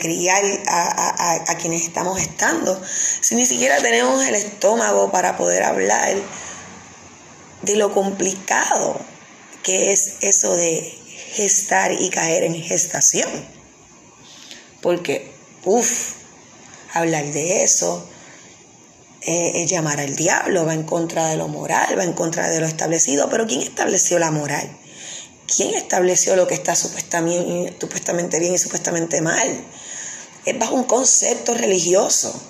criar 0.00 0.42
a, 0.68 1.54
quienes 1.60 1.82
estamos 1.82 2.18
estando, 2.18 2.80
si 3.20 3.34
ni 3.34 3.44
siquiera 3.44 3.76
tenemos 3.82 4.24
el 4.24 4.36
estómago 4.36 5.12
para 5.12 5.36
poder 5.36 5.62
hablar 5.64 6.16
de 7.60 7.76
lo 7.76 7.92
complicado 7.92 8.98
que 9.62 9.92
es 9.92 10.14
eso 10.22 10.56
de 10.56 10.98
gestar 11.34 11.92
y 11.92 12.08
caer 12.08 12.44
en 12.44 12.54
gestación. 12.54 13.28
Porque, 14.80 15.30
uff, 15.66 16.14
hablar 16.92 17.24
de 17.26 17.62
eso, 17.62 18.08
eh, 19.22 19.62
es 19.62 19.70
llamar 19.70 20.00
al 20.00 20.16
diablo, 20.16 20.64
va 20.64 20.74
en 20.74 20.84
contra 20.84 21.28
de 21.28 21.36
lo 21.36 21.48
moral, 21.48 21.98
va 21.98 22.04
en 22.04 22.12
contra 22.12 22.48
de 22.48 22.60
lo 22.60 22.66
establecido. 22.66 23.28
Pero 23.28 23.46
¿quién 23.46 23.62
estableció 23.62 24.18
la 24.18 24.30
moral? 24.30 24.68
¿Quién 25.54 25.74
estableció 25.74 26.36
lo 26.36 26.46
que 26.46 26.54
está 26.54 26.74
supuestamente, 26.76 28.38
bien 28.38 28.54
y 28.54 28.58
supuestamente 28.58 29.20
mal? 29.20 29.64
Es 30.44 30.58
bajo 30.58 30.74
un 30.74 30.84
concepto 30.84 31.54
religioso 31.54 32.40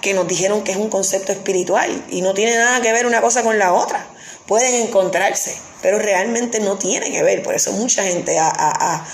que 0.00 0.14
nos 0.14 0.26
dijeron 0.28 0.64
que 0.64 0.72
es 0.72 0.78
un 0.78 0.88
concepto 0.88 1.32
espiritual 1.32 2.04
y 2.10 2.22
no 2.22 2.32
tiene 2.32 2.56
nada 2.56 2.80
que 2.80 2.92
ver 2.92 3.06
una 3.06 3.20
cosa 3.20 3.42
con 3.42 3.58
la 3.58 3.72
otra. 3.72 4.06
Pueden 4.46 4.74
encontrarse, 4.86 5.54
pero 5.82 5.98
realmente 5.98 6.60
no 6.60 6.78
tiene 6.78 7.10
que 7.10 7.22
ver. 7.22 7.42
Por 7.42 7.54
eso 7.54 7.72
mucha 7.72 8.04
gente 8.04 8.38
ha 8.38 9.04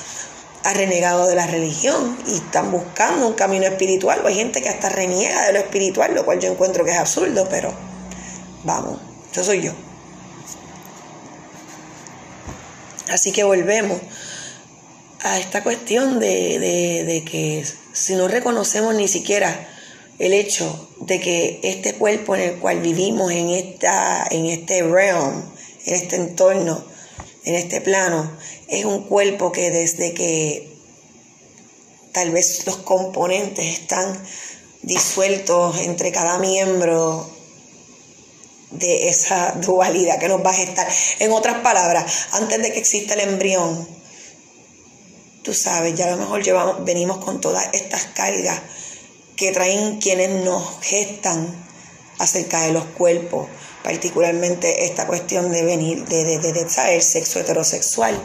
renegado 0.75 1.27
de 1.27 1.35
la 1.35 1.47
religión 1.47 2.17
y 2.27 2.35
están 2.35 2.71
buscando 2.71 3.27
un 3.27 3.35
camino 3.35 3.67
espiritual. 3.67 4.23
hay 4.25 4.35
gente 4.35 4.63
que 4.63 4.69
hasta 4.69 4.89
reniega 4.89 5.47
de 5.47 5.53
lo 5.53 5.59
espiritual, 5.59 6.15
lo 6.15 6.25
cual 6.25 6.41
yo 6.41 6.51
encuentro 6.51 6.85
que 6.85 6.91
es 6.91 6.99
absurdo, 6.99 7.47
pero 7.49 7.73
vamos, 8.65 8.99
eso 9.33 9.45
soy 9.45 9.63
yo. 9.63 9.73
Así 13.09 13.33
que 13.33 13.45
volvemos 13.45 14.01
a 15.23 15.39
esta 15.39 15.63
cuestión 15.63 16.19
de, 16.19 16.59
de, 17.07 17.25
que 17.25 17.65
si 17.93 18.15
no 18.15 18.29
reconocemos 18.29 18.95
ni 18.95 19.09
siquiera 19.09 19.69
el 20.19 20.33
hecho 20.33 20.89
de 21.01 21.21
que 21.21 21.61
este 21.63 21.95
cuerpo 21.95 22.35
en 22.35 22.43
el 22.43 22.59
cual 22.59 22.81
vivimos, 22.81 23.31
en, 23.33 23.51
esta, 23.51 24.27
en 24.31 24.47
este 24.47 24.83
realm, 24.83 25.45
en 25.85 25.95
este 25.95 26.17
entorno, 26.17 26.85
en 27.47 27.55
este 27.55 27.81
plano, 27.81 28.31
es 28.69 28.85
un 28.85 29.05
cuerpo 29.05 29.53
que 29.53 29.71
desde 29.71 30.13
que 30.13 30.77
tal 32.13 32.33
vez 32.33 32.67
los 32.67 32.79
componentes 32.79 33.65
están 33.65 34.21
disueltos 34.83 35.79
entre 35.81 36.13
cada 36.13 36.39
miembro 36.39 37.31
de 38.73 39.09
esa 39.09 39.53
dualidad 39.63 40.19
que 40.19 40.29
nos 40.29 40.45
va 40.45 40.51
a 40.51 40.55
gestar. 40.55 40.89
En 41.21 41.31
otras 41.31 41.61
palabras, 41.61 42.29
antes 42.33 42.61
de 42.61 42.73
que 42.73 42.81
exista 42.81 43.15
el 43.15 43.21
embrión, 43.21 43.89
tú 45.43 45.55
sabes, 45.55 45.95
ya 45.95 46.07
a 46.07 46.11
lo 46.11 46.17
mejor 46.17 46.43
llevamos, 46.43 46.85
venimos 46.85 47.19
con 47.19 47.41
todas 47.41 47.69
estas 47.73 48.07
cargas 48.07 48.61
que 49.37 49.53
traen 49.53 50.01
quienes 50.01 50.31
nos 50.45 50.81
gestan 50.81 51.65
acerca 52.19 52.63
de 52.63 52.73
los 52.73 52.85
cuerpos, 52.87 53.47
particularmente 53.87 54.85
esta 54.85 55.07
cuestión 55.07 55.53
de 55.53 55.65
venir, 55.65 56.05
de, 56.07 56.25
de, 56.25 56.53
de, 56.53 57.01
sexo 57.01 57.39
heterosexual 57.39 58.21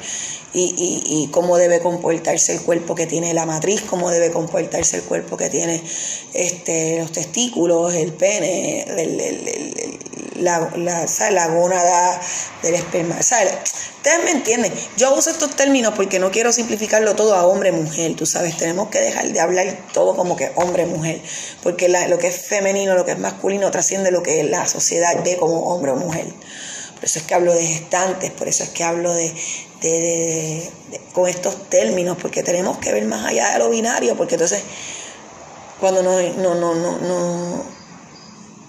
y, 0.54 1.04
y, 1.06 1.28
cómo 1.30 1.56
debe 1.60 1.80
comportarse 1.80 2.54
el 2.54 2.62
cuerpo 2.62 2.96
que 2.96 3.06
tiene 3.06 3.32
la 3.36 3.46
matriz, 3.46 3.84
cómo 3.84 4.10
debe 4.10 4.32
comportarse 4.32 4.98
el 4.98 5.04
cuerpo 5.04 5.38
que 5.38 5.52
tiene 5.52 5.84
este, 6.34 6.98
los 6.98 7.12
testículos, 7.12 7.94
el 7.94 8.12
pene, 8.12 8.86
el, 8.88 10.00
la, 10.40 10.68
la, 10.78 11.06
la 11.30 11.48
gónada 11.50 12.20
del 12.64 12.74
esperma. 12.74 13.22
¿sabes? 13.22 13.54
Ustedes 14.02 14.24
me 14.24 14.32
entienden. 14.32 14.74
Yo 14.98 15.14
uso 15.14 15.30
estos 15.30 15.56
términos 15.56 15.94
porque 15.96 16.18
no 16.18 16.32
quiero 16.32 16.52
simplificarlo 16.52 17.16
todo 17.16 17.36
a 17.36 17.46
hombre-mujer. 17.46 18.16
Tú 18.16 18.26
sabes, 18.26 18.58
tenemos 18.58 18.90
que 18.90 19.00
dejar 19.00 19.32
de 19.32 19.40
hablar 19.40 19.78
todo 19.94 20.16
como 20.16 20.36
que 20.36 20.52
hombre-mujer. 20.56 21.22
Porque 21.62 21.88
lo 21.88 22.18
que 22.18 22.26
es 22.30 22.36
femenino, 22.36 22.96
lo 22.96 23.06
que 23.06 23.12
es 23.12 23.20
masculino, 23.20 23.70
trasciende 23.70 24.10
lo 24.10 24.24
que 24.24 24.44
la 24.44 24.68
sociedad 24.68 25.24
ve 25.24 25.38
como 25.38 25.72
hombre 25.72 25.92
o 25.92 25.98
mujer. 25.98 26.26
Por 26.96 27.06
eso 27.06 27.20
es 27.20 27.26
que 27.26 27.36
hablo 27.36 27.54
de 27.54 27.64
gestantes, 27.64 28.32
por 28.32 28.48
eso 28.48 28.64
es 28.64 28.70
que 28.70 28.84
hablo 28.84 29.14
de, 29.14 30.68
con 31.14 31.30
estos 31.30 31.70
términos, 31.70 32.18
porque 32.20 32.42
tenemos 32.42 32.80
que 32.80 32.92
ver 32.92 33.06
más 33.06 33.24
allá 33.24 33.52
de 33.52 33.60
lo 33.60 33.70
binario, 33.70 34.18
porque 34.18 34.34
entonces 34.34 34.64
cuando 35.80 36.02
no, 36.02 36.20
no, 36.20 36.56
no, 36.56 36.74
no, 36.74 36.98
no 36.98 37.64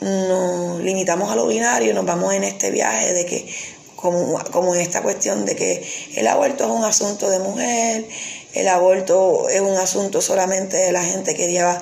nos 0.03 0.81
limitamos 0.81 1.31
a 1.31 1.37
lo 1.37 1.47
binario, 1.47 1.95
nos 1.95 2.05
vamos 2.05 2.35
en 2.35 2.45
este 2.45 2.71
viaje 2.71 3.15
de 3.15 3.25
que, 3.25 3.55
como, 4.02 4.38
como 4.50 4.75
en 4.75 4.80
esta 4.80 5.00
cuestión 5.00 5.47
de 5.47 5.56
que 5.56 5.82
el 6.16 6.26
aborto 6.26 6.64
es 6.64 6.71
un 6.71 6.85
asunto 6.85 7.30
de 7.30 7.38
mujer, 7.38 8.04
el 8.52 8.68
aborto 8.68 9.49
es 9.49 9.61
un 9.61 9.76
asunto 9.76 10.21
solamente 10.21 10.76
de 10.76 10.92
la 10.92 11.04
gente 11.04 11.35
que 11.35 11.50
lleva 11.50 11.80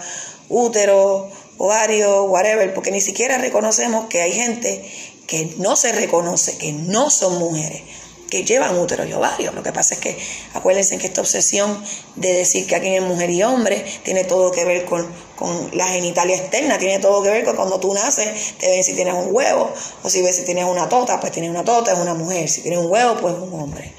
útero, 0.50 1.30
ovario, 1.56 2.24
whatever, 2.24 2.72
porque 2.74 2.90
ni 2.90 3.00
siquiera 3.00 3.38
reconocemos 3.38 4.06
que 4.06 4.20
hay 4.20 4.32
gente 4.32 4.84
que 5.26 5.54
no 5.56 5.76
se 5.76 5.92
reconoce, 5.92 6.58
que 6.58 6.72
no 6.72 7.10
son 7.10 7.38
mujeres 7.38 7.82
que 8.30 8.44
llevan 8.44 8.78
útero 8.78 9.04
y 9.04 9.12
ovario. 9.12 9.52
Lo 9.52 9.62
que 9.62 9.72
pasa 9.72 9.94
es 9.94 10.00
que 10.00 10.16
acuérdense 10.54 10.96
que 10.96 11.08
esta 11.08 11.20
obsesión 11.20 11.84
de 12.16 12.32
decir 12.32 12.66
que 12.66 12.76
aquí 12.76 12.94
es 12.94 13.02
mujer 13.02 13.28
y 13.28 13.42
hombre 13.42 13.84
tiene 14.04 14.24
todo 14.24 14.50
que 14.52 14.64
ver 14.64 14.86
con, 14.86 15.06
la 15.72 15.88
genitalia 15.88 16.36
externa, 16.36 16.78
tiene 16.78 16.98
todo 16.98 17.22
que 17.22 17.30
ver 17.30 17.44
con 17.44 17.56
cuando 17.56 17.80
tú 17.80 17.94
naces, 17.94 18.54
te 18.58 18.68
ven 18.68 18.84
si 18.84 18.94
tienes 18.94 19.14
un 19.14 19.28
huevo, 19.34 19.72
o 20.02 20.10
si 20.10 20.20
ves 20.20 20.36
si 20.36 20.42
tienes 20.42 20.64
una 20.64 20.88
tota, 20.88 21.18
pues 21.18 21.32
tienes 21.32 21.50
una 21.50 21.64
tota, 21.64 21.92
es 21.92 21.98
una 21.98 22.12
mujer, 22.12 22.48
si 22.48 22.60
tienes 22.60 22.78
un 22.80 22.90
huevo, 22.90 23.16
pues 23.20 23.34
es 23.34 23.40
un 23.40 23.58
hombre. 23.58 23.92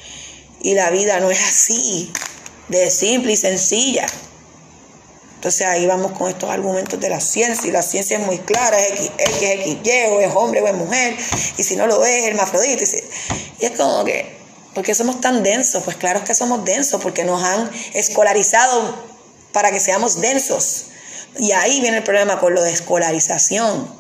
Y 0.62 0.76
la 0.76 0.92
vida 0.92 1.20
no 1.20 1.32
es 1.32 1.40
así, 1.42 2.12
de 2.68 2.92
simple 2.92 3.34
y 3.34 3.38
sencilla. 3.38 4.06
Entonces 5.42 5.66
ahí 5.66 5.88
vamos 5.88 6.12
con 6.12 6.30
estos 6.30 6.52
argumentos 6.52 7.00
de 7.00 7.10
la 7.10 7.20
ciencia 7.20 7.68
y 7.68 7.72
la 7.72 7.82
ciencia 7.82 8.20
es 8.20 8.24
muy 8.24 8.38
clara, 8.38 8.80
es 8.80 8.92
X, 8.92 9.12
X, 9.18 9.42
X, 9.42 9.78
Y, 9.84 10.12
o 10.12 10.22
es 10.22 10.32
hombre 10.36 10.62
o 10.62 10.68
es 10.68 10.76
mujer, 10.76 11.18
y 11.58 11.64
si 11.64 11.76
no 11.76 11.88
lo 11.88 12.06
es, 12.06 12.26
hermafrodita. 12.26 12.86
Es 13.66 13.78
como 13.78 14.04
que, 14.04 14.38
¿por 14.74 14.84
qué 14.84 14.96
somos 14.96 15.22
tan 15.22 15.44
densos? 15.44 15.84
Pues 15.84 15.98
claro 15.98 16.24
que 16.24 16.34
somos 16.34 16.66
densos, 16.66 17.02
porque 17.02 17.24
nos 17.24 17.44
han 17.44 17.70
escolarizado 17.94 18.96
para 19.52 19.72
que 19.72 19.80
seamos 19.80 20.22
densos. 20.22 20.86
Y 21.38 21.52
ahí 21.52 21.82
viene 21.82 21.98
el 21.98 22.04
problema 22.04 22.40
con 22.40 22.54
lo 22.54 22.62
de 22.62 22.72
escolarización, 22.72 24.00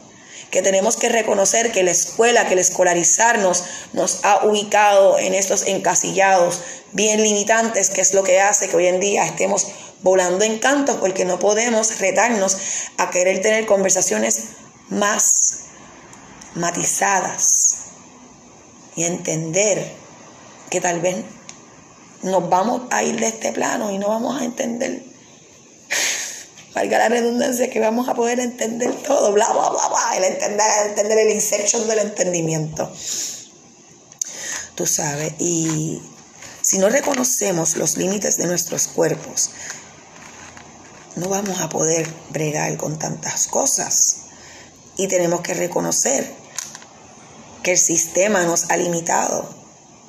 que 0.49 0.61
tenemos 0.61 0.97
que 0.97 1.09
reconocer 1.09 1.71
que 1.71 1.83
la 1.83 1.91
escuela, 1.91 2.45
que 2.47 2.53
el 2.53 2.59
escolarizarnos 2.59 3.63
nos 3.93 4.23
ha 4.23 4.45
ubicado 4.45 5.17
en 5.17 5.33
estos 5.33 5.65
encasillados 5.67 6.59
bien 6.91 7.23
limitantes, 7.23 7.89
que 7.89 8.01
es 8.01 8.13
lo 8.13 8.23
que 8.23 8.41
hace 8.41 8.67
que 8.67 8.75
hoy 8.75 8.87
en 8.87 8.99
día 8.99 9.25
estemos 9.25 9.67
volando 10.01 10.43
en 10.43 10.59
canto 10.59 10.99
porque 10.99 11.25
no 11.25 11.39
podemos 11.39 11.99
retarnos 11.99 12.57
a 12.97 13.11
querer 13.11 13.41
tener 13.41 13.65
conversaciones 13.65 14.43
más 14.89 15.59
matizadas 16.55 17.60
y 18.95 19.03
entender 19.03 19.91
que 20.69 20.81
tal 20.81 21.01
vez 21.01 21.23
nos 22.23 22.49
vamos 22.49 22.83
a 22.91 23.03
ir 23.03 23.19
de 23.19 23.27
este 23.27 23.51
plano 23.51 23.91
y 23.91 23.97
no 23.97 24.09
vamos 24.09 24.39
a 24.39 24.45
entender, 24.45 25.03
valga 26.75 26.97
la 26.97 27.09
redundancia, 27.09 27.69
que 27.69 27.79
vamos 27.79 28.07
a 28.07 28.13
poder 28.13 28.39
entender 28.39 28.93
todo, 29.03 29.33
bla, 29.33 29.51
bla, 29.51 29.69
bla, 29.69 29.87
bla, 29.87 30.17
el 30.17 30.23
entender, 30.23 30.65
entender 30.87 31.17
el 31.19 31.31
inception 31.31 31.87
del 31.87 31.99
entendimiento. 31.99 32.91
Tú 34.75 34.87
sabes, 34.87 35.33
y 35.39 36.01
si 36.61 36.77
no 36.77 36.89
reconocemos 36.89 37.75
los 37.75 37.97
límites 37.97 38.37
de 38.37 38.47
nuestros 38.47 38.87
cuerpos, 38.87 39.49
no 41.15 41.27
vamos 41.27 41.59
a 41.59 41.69
poder 41.69 42.07
bregar 42.29 42.77
con 42.77 42.97
tantas 42.97 43.47
cosas. 43.47 44.17
Y 44.97 45.07
tenemos 45.07 45.41
que 45.41 45.53
reconocer 45.53 46.40
que 47.63 47.71
el 47.71 47.77
sistema 47.77 48.43
nos 48.43 48.69
ha 48.69 48.77
limitado 48.77 49.47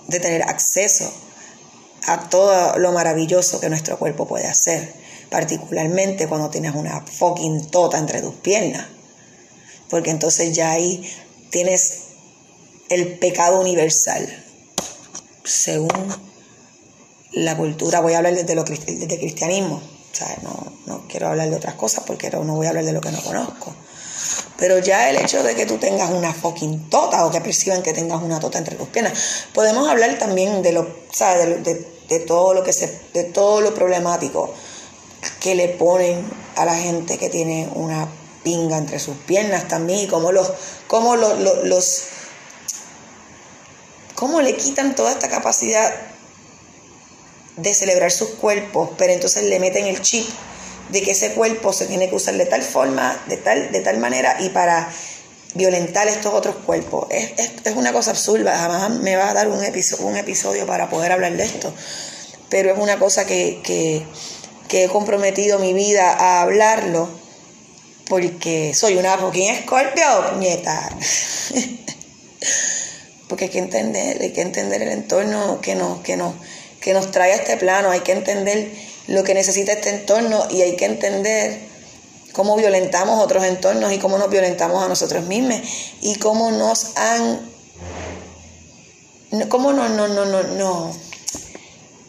de 0.09 0.21
tener 0.21 0.43
acceso 0.43 1.13
a 2.07 2.29
todo 2.29 2.79
lo 2.79 2.93
maravilloso 2.93 3.61
que 3.61 3.69
nuestro 3.69 3.99
cuerpo 3.99 4.27
puede 4.27 4.47
hacer, 4.47 4.93
particularmente 5.31 6.27
cuando 6.27 6.51
tienes 6.51 6.75
una 6.75 7.01
fucking 7.01 7.71
tota 7.71 7.99
entre 7.99 8.21
tus 8.21 8.35
piernas, 8.35 8.87
porque 9.89 10.11
entonces 10.11 10.55
ya 10.55 10.73
ahí 10.73 11.09
tienes 11.51 11.99
el 12.89 13.19
pecado 13.19 13.61
universal, 13.61 14.27
según 15.45 16.15
la 17.33 17.57
cultura, 17.57 18.01
voy 18.01 18.15
a 18.15 18.19
hablar 18.19 18.35
desde, 18.35 18.55
lo, 18.55 18.65
desde 18.65 19.19
cristianismo, 19.19 19.77
o 19.77 20.15
sea, 20.15 20.37
no, 20.43 20.73
no 20.87 21.07
quiero 21.09 21.29
hablar 21.29 21.49
de 21.49 21.57
otras 21.57 21.75
cosas 21.75 22.05
porque 22.07 22.31
no 22.31 22.55
voy 22.55 22.67
a 22.67 22.71
hablar 22.71 22.85
de 22.85 22.93
lo 22.93 23.01
que 23.01 23.11
no 23.11 23.23
conozco. 23.23 23.75
Pero 24.57 24.79
ya 24.79 25.11
el 25.11 25.17
hecho 25.17 25.43
de 25.43 25.55
que 25.55 25.67
tú 25.67 25.79
tengas 25.79 26.11
una 26.11 26.33
fucking 26.33 26.89
tota 26.91 27.27
o 27.27 27.31
que 27.31 27.41
perciban 27.41 27.83
que 27.83 27.93
tengas 27.93 28.23
una 28.23 28.39
tota 28.41 28.59
entre 28.59 28.77
tus 28.77 28.89
piernas, 28.89 29.47
podemos 29.53 29.89
hablar 29.89 30.19
también 30.19 30.63
de 30.63 30.73
lo, 30.73 30.89
¿sabes? 31.11 31.65
De, 31.65 32.21
todo 32.27 32.53
lo 32.53 32.63
que 32.63 32.75
se, 32.75 33.01
de 33.15 33.25
todo 33.25 33.63
lo 33.63 33.75
problemático 33.75 34.53
que 35.41 35.55
le 35.55 35.69
ponen 35.69 36.23
a 36.57 36.67
la 36.67 36.75
gente 36.75 37.17
que 37.17 37.31
tiene 37.31 37.71
una 37.75 38.07
pinga 38.45 38.77
entre 38.77 38.99
sus 38.99 39.17
piernas 39.17 39.67
también 39.67 40.01
y 40.01 40.09
cómo 40.09 40.31
los, 40.31 40.53
cómo 40.89 41.17
los, 41.17 41.39
los 41.65 42.03
cómo 44.15 44.41
le 44.41 44.57
quitan 44.57 44.95
toda 44.95 45.11
esta 45.11 45.29
capacidad 45.29 45.93
de 47.57 47.75
celebrar 47.75 48.11
sus 48.11 48.29
cuerpos, 48.31 48.91
pero 48.97 49.13
entonces 49.13 49.45
le 49.45 49.59
meten 49.59 49.87
el 49.87 50.01
chip 50.01 50.29
de 50.93 51.03
que 51.03 51.13
ese 51.13 51.33
cuerpo 51.33 51.73
se 51.73 51.87
tiene 51.87 52.09
que 52.09 52.15
usar 52.15 52.37
de 52.37 52.45
tal 52.47 52.63
forma, 52.63 53.21
de 53.27 53.39
tal, 53.39 53.73
de 53.73 53.81
tal 53.81 53.99
manera 53.99 54.37
y 54.41 54.51
para 54.51 54.93
violentar 55.55 56.07
estos 56.07 56.33
otros 56.33 56.57
cuerpos. 56.57 57.09
Es, 57.11 57.75
una 57.75 57.93
cosa 57.93 58.11
absurda, 58.11 58.57
jamás 58.57 58.91
me 59.01 59.17
va 59.17 59.31
a 59.31 59.35
dar 59.35 59.49
un 59.49 59.65
episodio, 59.65 60.67
para 60.67 60.89
poder 60.91 61.13
hablar 61.13 61.37
de 61.37 61.45
esto, 61.45 61.73
pero 62.51 62.73
es 62.73 62.79
una 62.79 62.99
cosa 62.99 63.27
que, 63.27 63.61
que, 63.65 64.05
he 64.75 64.89
comprometido 64.89 65.59
mi 65.59 65.75
vida 65.75 66.13
a 66.13 66.41
hablarlo 66.41 67.07
porque 68.09 68.73
soy 68.75 68.97
una 68.97 69.19
fucking 69.19 69.51
escorpio, 69.51 70.31
puñeta. 70.33 70.89
porque 73.29 73.45
hay 73.45 73.51
que 73.51 73.59
entender, 73.59 74.23
hay 74.23 74.33
que 74.33 74.41
entender 74.41 74.83
el 74.83 74.93
entorno 74.93 75.61
que 75.61 75.75
nos, 75.75 76.01
que 76.01 76.17
nos 76.17 76.35
que 76.83 76.93
nos 76.93 77.11
trae 77.11 77.33
a 77.33 77.37
este 77.37 77.57
plano, 77.57 77.91
hay 77.91 78.01
que 78.01 78.13
entender 78.13 78.71
lo 79.09 79.25
que 79.25 79.35
necesita 79.35 79.73
este 79.73 79.91
entorno 79.91 80.47
y 80.51 80.63
hay 80.63 80.77
que 80.77 80.85
entender 80.85 81.59
cómo 82.33 82.57
violentamos 82.57 83.23
otros 83.23 83.45
entornos 83.45 83.93
y 83.93 83.99
cómo 83.99 84.19
nos 84.19 84.31
violentamos 84.31 84.83
a 84.83 84.89
nosotros 84.89 85.25
mismos 85.25 85.61
y 86.01 86.17
cómo 86.17 86.51
nos 86.51 86.97
han 86.97 87.53
cómo 89.49 89.73
no 89.73 89.89
no 89.89 90.09
no 90.09 90.25
no 90.25 90.43
no 90.43 90.93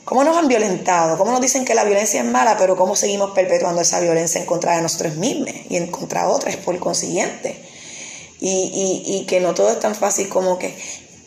cómo 0.06 0.23
nos 0.23 0.38
han 0.38 0.47
violentado, 0.47 1.17
cómo 1.17 1.32
nos 1.32 1.41
dicen 1.41 1.65
que 1.65 1.75
la 1.75 1.84
violencia 1.84 2.21
es 2.21 2.27
mala, 2.27 2.58
pero 2.58 2.75
cómo 2.75 2.95
seguimos 2.95 3.32
perpetuando 3.32 3.82
esa 3.82 3.99
violencia 3.99 4.39
en 4.39 4.45
contra 4.45 4.75
de 4.75 4.82
nosotros 4.82 5.15
mismos 5.15 5.49
y 5.69 5.77
en 5.77 5.88
contra 5.88 6.27
de 6.27 6.27
otros 6.27 6.56
por 6.58 6.77
consiguiente. 6.79 7.58
Y, 8.39 8.49
y, 9.06 9.15
y 9.15 9.25
que 9.25 9.39
no 9.39 9.53
todo 9.53 9.71
es 9.71 9.79
tan 9.79 9.95
fácil 9.95 10.27
como 10.27 10.60
que 10.60 10.75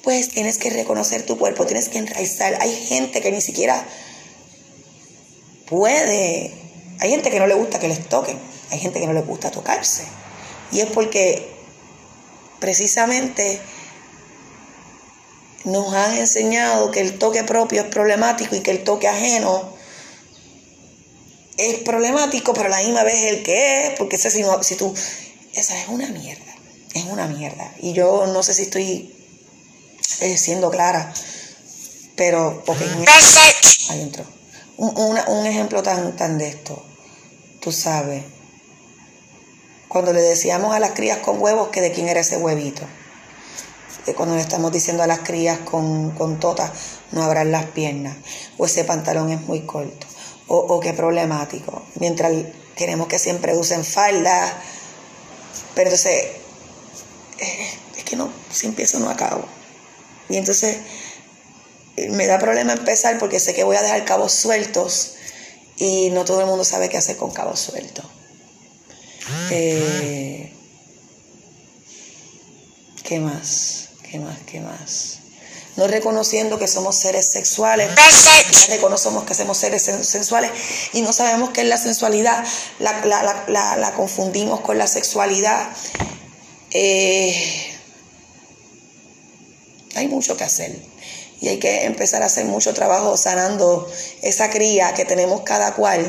pues 0.04 0.28
tienes 0.28 0.58
que 0.58 0.70
reconocer 0.70 1.24
tu 1.24 1.38
cuerpo, 1.38 1.66
tienes 1.66 1.88
que 1.88 1.98
enraizar. 1.98 2.58
Hay 2.60 2.72
gente 2.72 3.22
que 3.22 3.32
ni 3.32 3.40
siquiera 3.40 3.84
puede, 5.66 6.52
hay 7.00 7.10
gente 7.10 7.30
que 7.30 7.38
no 7.38 7.46
le 7.46 7.54
gusta 7.54 7.78
que 7.78 7.88
les 7.88 8.08
toquen, 8.08 8.38
hay 8.70 8.78
gente 8.78 9.00
que 9.00 9.06
no 9.06 9.12
le 9.12 9.22
gusta 9.22 9.50
tocarse. 9.50 10.04
Y 10.72 10.80
es 10.80 10.86
porque 10.90 11.48
precisamente 12.58 13.60
nos 15.64 15.92
han 15.94 16.16
enseñado 16.16 16.90
que 16.90 17.00
el 17.00 17.18
toque 17.18 17.44
propio 17.44 17.82
es 17.82 17.88
problemático 17.88 18.54
y 18.56 18.60
que 18.60 18.70
el 18.70 18.84
toque 18.84 19.08
ajeno 19.08 19.74
es 21.56 21.78
problemático, 21.80 22.52
pero 22.52 22.66
a 22.66 22.68
la 22.68 22.78
misma 22.78 23.02
vez 23.02 23.24
el 23.24 23.42
que 23.42 23.86
es, 23.86 23.98
porque 23.98 24.16
ese, 24.16 24.30
si, 24.30 24.44
si 24.62 24.76
tú, 24.76 24.94
esa 25.54 25.80
es 25.80 25.88
una 25.88 26.08
mierda, 26.08 26.54
es 26.94 27.04
una 27.04 27.26
mierda. 27.26 27.72
Y 27.80 27.92
yo 27.92 28.26
no 28.26 28.42
sé 28.42 28.54
si 28.54 28.62
estoy 28.62 29.14
eh, 30.20 30.36
siendo 30.36 30.70
clara, 30.70 31.12
pero 32.14 32.62
porque 32.66 32.84
ahí 33.88 34.00
entró. 34.00 34.35
Un, 34.78 35.18
un, 35.28 35.46
ejemplo 35.46 35.82
tan, 35.82 36.16
tan 36.16 36.36
de 36.36 36.48
esto, 36.48 36.82
tú 37.60 37.72
sabes, 37.72 38.24
cuando 39.88 40.12
le 40.12 40.20
decíamos 40.20 40.74
a 40.74 40.80
las 40.80 40.92
crías 40.92 41.18
con 41.18 41.40
huevos 41.40 41.68
que 41.68 41.80
de 41.80 41.92
quién 41.92 42.08
era 42.08 42.20
ese 42.20 42.36
huevito, 42.36 42.82
cuando 44.14 44.34
le 44.34 44.42
estamos 44.42 44.70
diciendo 44.72 45.02
a 45.02 45.06
las 45.06 45.20
crías 45.20 45.60
con, 45.60 46.10
con 46.10 46.38
tota, 46.38 46.70
no 47.12 47.22
abran 47.22 47.50
las 47.50 47.64
piernas, 47.66 48.16
o 48.58 48.66
ese 48.66 48.84
pantalón 48.84 49.30
es 49.30 49.40
muy 49.40 49.62
corto, 49.62 50.06
o, 50.46 50.58
o 50.58 50.80
qué 50.80 50.92
problemático, 50.92 51.82
mientras 51.98 52.32
queremos 52.76 53.08
que 53.08 53.18
siempre 53.18 53.56
usen 53.56 53.82
falda, 53.82 54.60
pero 55.74 55.90
entonces, 55.90 56.24
eh, 57.38 57.70
es 57.96 58.04
que 58.04 58.16
no, 58.16 58.30
si 58.50 58.66
empiezo 58.66 58.98
no 58.98 59.08
acabo. 59.10 59.44
Y 60.28 60.36
entonces 60.36 60.76
eh, 60.76 60.82
me 62.10 62.26
da 62.26 62.38
problema 62.38 62.72
empezar 62.72 63.18
porque 63.18 63.40
sé 63.40 63.54
que 63.54 63.64
voy 63.64 63.76
a 63.76 63.82
dejar 63.82 64.04
cabos 64.04 64.32
sueltos 64.32 65.12
y 65.76 66.10
no 66.10 66.24
todo 66.24 66.40
el 66.40 66.46
mundo 66.46 66.64
sabe 66.64 66.88
qué 66.88 66.96
hacer 66.96 67.16
con 67.16 67.30
cabos 67.30 67.60
sueltos. 67.60 68.04
Eh, 69.50 70.52
¿Qué 73.02 73.18
más? 73.18 73.88
¿Qué 74.10 74.18
más? 74.18 74.38
¿Qué 74.46 74.60
más? 74.60 75.18
No 75.76 75.86
reconociendo 75.86 76.58
que 76.58 76.68
somos 76.68 76.96
seres 76.96 77.30
sexuales, 77.30 77.90
reconocemos 78.68 79.24
que 79.24 79.34
somos 79.34 79.58
seres 79.58 79.82
sensuales 79.82 80.50
y 80.94 81.02
no 81.02 81.12
sabemos 81.12 81.50
qué 81.50 81.60
es 81.60 81.66
la 81.66 81.76
sensualidad, 81.76 82.46
la, 82.78 83.92
confundimos 83.94 84.60
con 84.60 84.78
la 84.78 84.86
sexualidad. 84.86 85.68
Eh, 86.70 87.76
hay 89.94 90.08
mucho 90.08 90.36
que 90.36 90.44
hacer 90.44 90.74
y 91.40 91.48
hay 91.48 91.58
que 91.58 91.84
empezar 91.84 92.22
a 92.22 92.26
hacer 92.26 92.44
mucho 92.44 92.72
trabajo 92.74 93.16
sanando 93.16 93.90
esa 94.22 94.50
cría 94.50 94.94
que 94.94 95.04
tenemos 95.04 95.42
cada 95.42 95.74
cual. 95.74 96.06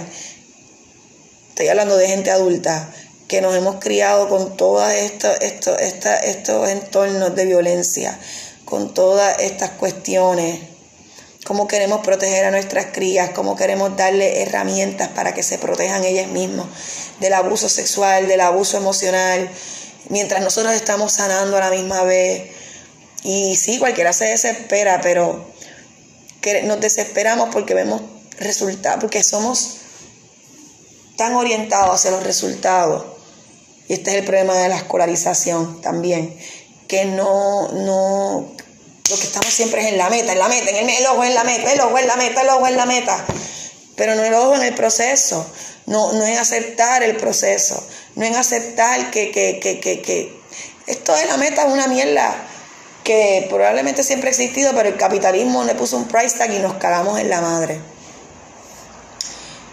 Estoy 1.49 1.67
hablando 1.67 1.97
de 1.97 2.07
gente 2.07 2.31
adulta 2.31 2.93
que 3.27 3.41
nos 3.41 3.55
hemos 3.55 3.75
criado 3.75 4.29
con 4.29 4.55
todos 4.55 4.89
esto, 4.91 5.27
esto, 5.41 5.77
estos 5.77 6.69
entornos 6.69 7.35
de 7.35 7.45
violencia, 7.45 8.17
con 8.63 8.93
todas 8.93 9.39
estas 9.39 9.71
cuestiones, 9.71 10.59
cómo 11.45 11.67
queremos 11.67 12.01
proteger 12.01 12.45
a 12.45 12.51
nuestras 12.51 12.87
crías, 12.87 13.31
cómo 13.31 13.55
queremos 13.55 13.97
darle 13.97 14.41
herramientas 14.41 15.09
para 15.09 15.33
que 15.33 15.43
se 15.43 15.57
protejan 15.57 16.03
ellas 16.05 16.27
mismas 16.27 16.67
del 17.19 17.33
abuso 17.33 17.67
sexual, 17.67 18.27
del 18.27 18.41
abuso 18.41 18.77
emocional, 18.77 19.49
mientras 20.09 20.41
nosotros 20.41 20.73
estamos 20.73 21.13
sanando 21.13 21.57
a 21.57 21.61
la 21.61 21.69
misma 21.69 22.03
vez 22.03 22.51
y 23.23 23.55
sí, 23.55 23.79
cualquiera 23.79 24.13
se 24.13 24.25
desespera, 24.25 25.01
pero 25.01 25.45
nos 26.63 26.79
desesperamos 26.79 27.49
porque 27.51 27.73
vemos 27.73 28.01
resultados, 28.39 29.01
porque 29.01 29.23
somos 29.23 29.77
tan 31.17 31.35
orientados 31.35 31.95
hacia 31.95 32.11
los 32.11 32.23
resultados, 32.23 33.05
y 33.87 33.93
este 33.93 34.11
es 34.11 34.17
el 34.17 34.25
problema 34.25 34.55
de 34.55 34.69
la 34.69 34.77
escolarización 34.77 35.81
también, 35.81 36.37
que 36.87 37.05
no, 37.05 37.69
no, 37.69 38.55
lo 39.09 39.17
que 39.17 39.23
estamos 39.23 39.53
siempre 39.53 39.81
es 39.81 39.87
en 39.87 39.97
la 39.97 40.09
meta, 40.09 40.33
en 40.33 40.39
la 40.39 40.47
meta, 40.47 40.69
en 40.69 40.89
el, 40.89 41.05
ojo 41.07 41.23
en 41.23 41.33
la 41.33 41.43
meta, 41.43 41.73
el 41.73 41.81
ojo 41.81 41.97
en 41.97 42.07
la 42.07 42.15
meta, 42.15 42.41
el 42.41 42.49
ojo 42.49 42.67
en 42.67 42.77
la 42.77 42.85
meta, 42.85 43.25
pero 43.95 44.15
no 44.15 44.23
el 44.23 44.33
ojo 44.33 44.55
en 44.55 44.63
el 44.63 44.75
proceso, 44.75 45.45
no, 45.87 46.13
no 46.13 46.25
en 46.25 46.37
aceptar 46.37 47.03
el 47.03 47.17
proceso, 47.17 47.85
no 48.15 48.25
en 48.25 48.35
aceptar 48.35 49.09
que, 49.09 49.31
que, 49.31 49.59
que, 49.59 49.79
que, 49.79 50.01
que 50.01 50.37
esto 50.85 51.15
de 51.15 51.25
la 51.25 51.37
meta 51.37 51.63
es 51.63 51.73
una 51.73 51.87
mierda 51.87 52.47
que 53.07 53.47
probablemente 53.49 54.03
siempre 54.03 54.27
ha 54.27 54.31
existido, 54.31 54.73
pero 54.75 54.89
el 54.89 54.97
capitalismo 54.97 55.63
le 55.63 55.75
puso 55.75 55.95
un 55.95 56.09
price 56.09 56.37
tag 56.37 56.51
y 56.51 56.59
nos 56.59 56.73
cagamos 56.73 57.17
en 57.21 57.29
la 57.29 57.39
madre. 57.39 57.79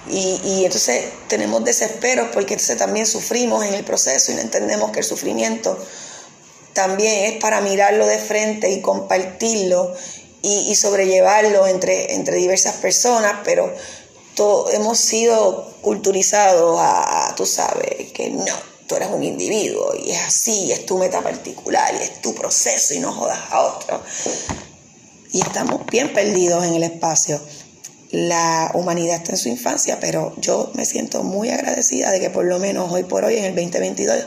Y, 0.09 0.41
y, 0.45 0.65
entonces 0.65 1.07
tenemos 1.27 1.65
desesperos 1.65 2.29
porque 2.33 2.55
entonces 2.55 2.77
también 2.77 3.07
sufrimos 3.07 3.65
en 3.65 3.75
el 3.75 3.83
proceso 3.83 4.31
y 4.31 4.37
no 4.37 4.41
entendemos 4.41 4.93
que 4.93 5.01
el 5.01 5.05
sufrimiento 5.05 5.77
también 6.75 7.33
es 7.33 7.41
para 7.41 7.61
mirarlo 7.61 8.07
de 8.07 8.19
frente 8.19 8.71
y 8.71 8.81
compartirlo 8.81 9.93
y, 10.41 10.71
y 10.71 10.77
sobrellevarlo 10.77 11.67
entre, 11.67 12.15
entre 12.15 12.37
diversas 12.37 12.77
personas, 12.77 13.41
pero 13.43 13.75
hemos 14.73 14.97
sido 14.97 15.75
culturizados 15.81 16.79
a, 16.81 17.35
tú 17.37 17.47
sabes, 17.47 18.13
que 18.13 18.31
no, 18.31 18.74
tú 18.87 18.97
eres 18.97 19.09
un 19.11 19.23
individuo 19.23 19.95
y 19.95 20.11
es 20.11 20.21
así, 20.21 20.73
es 20.73 20.87
tu 20.87 20.99
meta 20.99 21.23
particular 21.23 21.95
y 21.95 22.03
es 22.03 22.21
tu 22.21 22.35
proceso 22.35 22.95
y 22.95 23.01
no 23.01 23.13
jodas 23.13 23.41
a 23.51 23.61
otro. 23.61 24.03
Y 25.33 25.41
estamos 25.41 25.85
bien 25.87 26.13
perdidos 26.13 26.65
en 26.65 26.75
el 26.75 26.85
espacio 26.85 27.41
la 28.15 28.71
humanidad 28.75 29.17
está 29.17 29.33
en 29.33 29.39
su 29.39 29.49
infancia, 29.49 29.99
pero 30.01 30.33
yo 30.37 30.71
me 30.75 30.85
siento 30.85 31.25
muy 31.25 31.51
agradecida 31.51 32.13
de 32.13 32.21
que 32.21 32.31
por 32.31 32.45
lo 32.45 32.61
menos 32.61 32.93
hoy 32.93 33.03
por 33.03 33.25
hoy, 33.25 33.37
en 33.37 33.45
el 33.45 33.57
2022, 33.57 34.25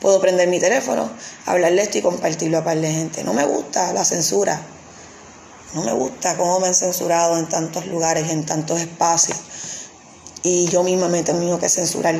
puedo 0.00 0.20
prender 0.20 0.48
mi 0.48 0.58
teléfono, 0.58 1.08
hablarle 1.46 1.82
esto 1.82 1.98
y 1.98 2.02
compartirlo 2.02 2.58
a 2.58 2.64
par 2.64 2.80
de 2.80 2.90
gente. 2.90 3.22
No 3.22 3.34
me 3.34 3.44
gusta 3.44 3.92
la 3.92 4.04
censura, 4.04 4.60
no 5.74 5.84
me 5.84 5.92
gusta 5.92 6.36
cómo 6.36 6.58
me 6.58 6.66
han 6.66 6.74
censurado 6.74 7.38
en 7.38 7.48
tantos 7.48 7.86
lugares, 7.86 8.28
en 8.28 8.44
tantos 8.44 8.80
espacios, 8.80 9.38
y 10.42 10.66
yo 10.66 10.82
misma 10.82 11.08
me 11.08 11.20
he 11.20 11.22
tenido 11.22 11.60
que 11.60 11.68
censurar. 11.68 12.16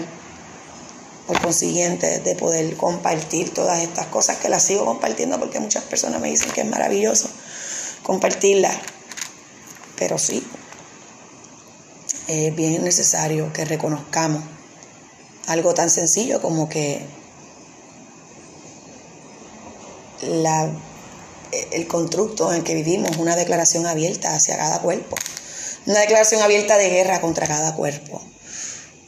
Por 1.29 1.41
consiguiente, 1.41 2.19
de 2.19 2.35
poder 2.35 2.77
compartir 2.77 3.55
todas 3.55 3.81
estas 3.81 4.07
cosas 4.07 4.39
que 4.39 4.49
las 4.49 4.65
sigo 4.65 4.85
compartiendo 4.85 5.39
porque 5.39 5.61
muchas 5.61 5.85
personas 5.85 6.21
me 6.21 6.31
dicen 6.31 6.51
que 6.51 6.63
es 6.63 6.67
maravilloso 6.67 7.29
compartirlas. 8.03 8.75
Pero 9.97 10.19
sí, 10.19 10.43
es 12.29 12.55
bien 12.57 12.83
necesario 12.83 13.53
que 13.53 13.65
reconozcamos 13.65 14.43
algo 15.47 15.75
tan 15.75 15.91
sencillo 15.91 16.41
como 16.41 16.69
que 16.69 17.05
la, 20.23 20.71
el 21.73 21.87
constructo 21.87 22.53
en 22.53 22.63
que 22.65 22.75
vivimos, 22.75 23.17
una 23.19 23.37
declaración 23.37 23.87
abierta 23.87 24.35
hacia 24.35 24.57
cada 24.57 24.81
cuerpo, 24.81 25.17
una 25.87 26.01
declaración 26.01 26.43
abierta 26.43 26.77
de 26.77 26.89
guerra 26.91 27.21
contra 27.21 27.47
cada 27.47 27.75
cuerpo, 27.75 28.23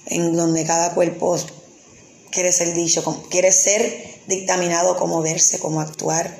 en 0.06 0.36
donde 0.36 0.64
cada 0.64 0.92
cuerpo 0.94 1.38
quiere 2.30 2.52
ser 2.52 2.74
dicho, 2.74 3.02
quiere 3.30 3.52
ser 3.52 4.20
dictaminado 4.26 4.96
cómo 4.96 5.22
verse, 5.22 5.58
cómo 5.58 5.80
actuar, 5.80 6.36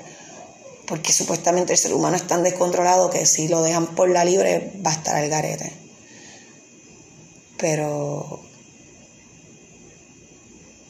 porque 0.87 1.13
supuestamente 1.13 1.73
el 1.73 1.79
ser 1.79 1.95
humano 1.95 2.17
es 2.17 2.27
tan 2.27 2.43
descontrolado 2.43 3.11
que 3.11 3.27
si 3.27 3.49
lo 3.49 3.63
dejan 3.63 3.95
por 3.95 4.11
la 4.11 4.25
libre 4.25 4.73
va 4.85 4.91
a 4.91 4.95
estar 4.95 5.17
al 5.17 5.29
garete. 5.29 5.73
Pero 7.59 8.41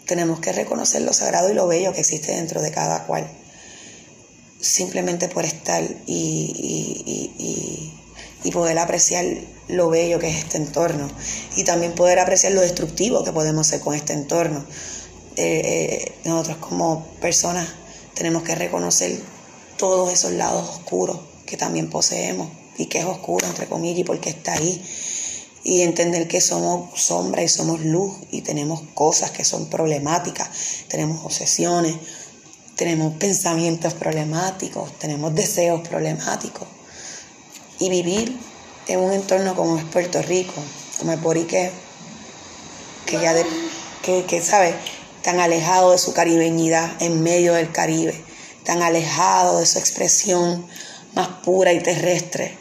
tenemos 0.07 0.41
que 0.41 0.53
reconocer 0.53 1.03
lo 1.03 1.13
sagrado 1.13 1.51
y 1.51 1.55
lo 1.55 1.67
bello 1.67 1.93
que 1.93 2.01
existe 2.01 2.33
dentro 2.33 2.63
de 2.63 2.71
cada 2.73 3.07
cual, 3.07 3.31
simplemente 4.61 5.29
por 5.29 5.45
estar 5.45 5.85
y, 6.07 7.93
poder 8.51 8.79
apreciar 8.79 9.25
lo 9.69 9.91
bello 9.91 10.19
que 10.19 10.31
es 10.31 10.39
este 10.39 10.57
entorno 10.57 11.09
y 11.57 11.65
también 11.65 11.95
poder 11.95 12.19
apreciar 12.19 12.53
lo 12.53 12.63
destructivo 12.63 13.23
que 13.23 13.33
podemos 13.33 13.67
ser 13.67 13.81
con 13.81 13.95
este 13.95 14.15
entorno. 14.15 14.65
Eh, 15.37 15.63
eh, 15.65 16.13
nosotros 16.25 16.57
como 16.57 17.07
personas 17.21 17.69
tenemos 18.15 18.43
que 18.43 18.55
reconocer 18.55 19.21
todos 19.77 20.13
esos 20.13 20.33
lados 20.33 20.69
oscuros 20.69 21.21
que 21.47 21.57
también 21.57 21.89
poseemos 21.91 22.51
y 22.79 22.87
que 22.87 22.99
es 22.99 23.05
oscuro 23.05 23.47
entre 23.47 23.67
comillas 23.67 23.99
y 23.99 24.05
porque 24.05 24.31
está 24.31 24.55
ahí 24.55 24.83
y 25.63 25.83
entender 25.83 26.27
que 26.27 26.41
somos 26.41 27.01
sombra 27.01 27.43
y 27.43 27.49
somos 27.49 27.81
luz 27.81 28.15
y 28.31 28.43
tenemos 28.43 28.83
cosas 28.95 29.31
que 29.31 29.45
son 29.45 29.69
problemáticas, 29.69 30.49
tenemos 30.89 31.25
obsesiones, 31.25 31.97
tenemos 32.77 33.15
pensamientos 33.15 33.93
problemáticos, 33.95 34.99
tenemos 34.99 35.35
deseos 35.35 35.87
problemáticos. 35.87 36.67
Y 37.81 37.91
vivir 37.91 38.39
en 38.87 39.01
un 39.01 39.13
entorno 39.13 39.57
como 39.57 39.77
es 39.77 39.85
Puerto 39.85 40.23
Rico, 40.23 40.55
como 40.99 41.13
el 41.13 41.19
Borique, 41.19 41.73
que 43.07 43.21
ya 43.21 43.35
de, 43.35 43.45
que, 44.03 44.25
que 44.27 44.41
sabe, 44.41 44.75
tan 45.23 45.41
alejado 45.41 45.91
de 45.91 45.99
su 45.99 46.13
caribeñidad 46.13 47.03
en 47.03 47.23
medio 47.23 47.55
del 47.55 47.73
Caribe, 47.73 48.15
tan 48.65 48.83
alejado 48.83 49.59
de 49.59 49.67
su 49.67 49.79
expresión 49.81 50.65
más 51.15 51.27
pura 51.43 51.73
y 51.73 51.81
terrestre 51.81 52.61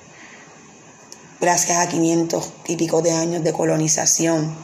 gracias 1.40 1.78
a 1.78 1.88
500 1.88 2.50
y 2.68 2.76
pico 2.76 3.02
de 3.02 3.12
años 3.12 3.44
de 3.44 3.54
colonización, 3.54 4.56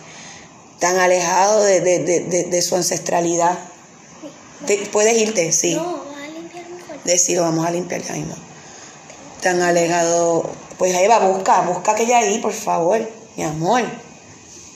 tan 0.79 0.97
alejado 0.97 1.63
de, 1.63 2.61
su 2.61 2.75
ancestralidad. 2.75 3.57
¿Puedes 4.91 5.17
irte? 5.17 5.51
Sí. 5.51 5.75
No, 5.75 6.03
a 6.13 6.27
limpiar 6.27 6.65
Decir, 7.03 7.39
vamos 7.39 7.65
a 7.65 7.71
limpiar 7.71 8.01
ya 8.01 8.13
mismo. 8.13 8.35
Tan 9.41 9.61
alejado. 9.61 10.49
Pues 10.77 10.93
Eva, 10.95 11.19
busca, 11.19 11.61
busca 11.61 11.91
aquella 11.91 12.17
ahí, 12.17 12.39
por 12.39 12.53
favor, 12.53 12.99
mi 13.37 13.43
amor. 13.43 13.83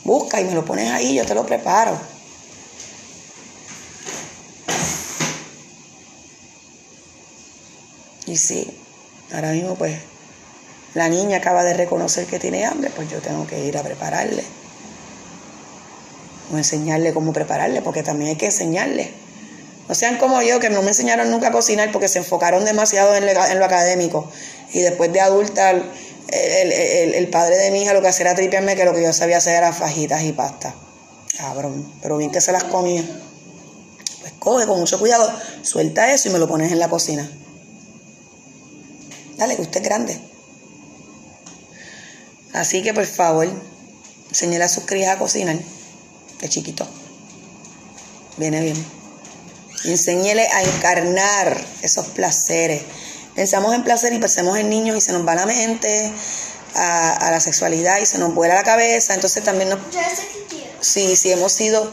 Busca 0.03 0.39
y 0.39 0.45
me 0.45 0.53
lo 0.53 0.63
pones 0.63 0.89
ahí, 0.91 1.15
yo 1.15 1.25
te 1.25 1.35
lo 1.35 1.45
preparo. 1.45 1.97
Y 8.25 8.37
sí, 8.37 8.79
ahora 9.33 9.51
mismo 9.51 9.73
pues 9.75 9.99
la 10.93 11.09
niña 11.09 11.37
acaba 11.37 11.63
de 11.63 11.73
reconocer 11.73 12.25
que 12.25 12.39
tiene 12.39 12.65
hambre, 12.65 12.91
pues 12.95 13.09
yo 13.09 13.19
tengo 13.21 13.45
que 13.45 13.65
ir 13.65 13.77
a 13.77 13.83
prepararle. 13.83 14.43
O 16.51 16.57
enseñarle 16.57 17.13
cómo 17.13 17.33
prepararle, 17.33 17.81
porque 17.81 18.03
también 18.03 18.31
hay 18.31 18.35
que 18.35 18.47
enseñarle. 18.47 19.11
No 19.89 19.95
sean 19.95 20.19
como 20.19 20.39
yo, 20.43 20.59
que 20.59 20.69
no 20.69 20.83
me 20.83 20.89
enseñaron 20.89 21.31
nunca 21.31 21.47
a 21.47 21.51
cocinar 21.51 21.91
porque 21.91 22.07
se 22.07 22.19
enfocaron 22.19 22.63
demasiado 22.63 23.15
en, 23.15 23.25
lo 23.25 23.65
académico. 23.65 24.31
Y 24.71 24.81
después 24.81 25.11
de 25.11 25.19
adulta, 25.19 25.71
el, 25.71 27.27
padre 27.29 27.57
de 27.57 27.71
mi 27.71 27.81
hija 27.81 27.93
lo 27.93 28.01
que 28.03 28.07
hacía 28.07 28.27
era 28.27 28.35
tripearme 28.35 28.75
que 28.75 28.85
lo 28.85 28.93
que 28.93 29.01
yo 29.01 29.11
sabía 29.13 29.37
hacer 29.37 29.55
era 29.55 29.73
fajitas 29.73 30.21
y 30.21 30.31
pasta. 30.31 30.75
Cabrón, 31.35 31.91
pero 32.03 32.17
bien 32.17 32.29
que 32.29 32.39
se 32.39 32.51
las 32.51 32.65
comía. 32.65 33.03
Pues 34.21 34.33
coge 34.37 34.67
con 34.67 34.79
mucho 34.79 34.99
cuidado, 34.99 35.27
suelta 35.63 36.13
eso 36.13 36.29
y 36.29 36.33
me 36.33 36.37
lo 36.37 36.47
pones 36.47 36.71
en 36.71 36.77
la 36.77 36.87
cocina. 36.87 37.27
Dale, 39.37 39.55
usted 39.59 39.81
es 39.81 39.83
grande. 39.83 40.21
Así 42.53 42.83
que 42.83 42.93
por 42.93 43.07
favor, 43.07 43.47
enseñale 44.29 44.65
a 44.65 44.69
sus 44.69 44.83
crías 44.83 45.15
a 45.15 45.17
cocinar 45.17 45.57
de 46.41 46.47
chiquito. 46.47 46.87
Viene 48.37 48.61
bien. 48.61 48.98
Enséñele 49.85 50.47
a 50.47 50.63
encarnar 50.63 51.59
esos 51.81 52.07
placeres. 52.07 52.83
Pensamos 53.35 53.73
en 53.73 53.83
placer 53.83 54.13
y 54.13 54.19
pensamos 54.19 54.57
en 54.57 54.69
niños 54.69 54.97
y 54.97 55.01
se 55.01 55.13
nos 55.13 55.25
va 55.27 55.35
la 55.35 55.45
mente 55.45 56.11
a, 56.75 57.29
la 57.31 57.39
sexualidad 57.39 57.99
y 57.99 58.05
se 58.05 58.17
nos 58.17 58.33
vuela 58.33 58.55
la 58.55 58.63
cabeza. 58.63 59.13
Entonces 59.13 59.43
también 59.43 59.69
nos... 59.69 59.79
Sí, 60.81 61.15
sí, 61.15 61.31
hemos 61.31 61.51
sido... 61.51 61.91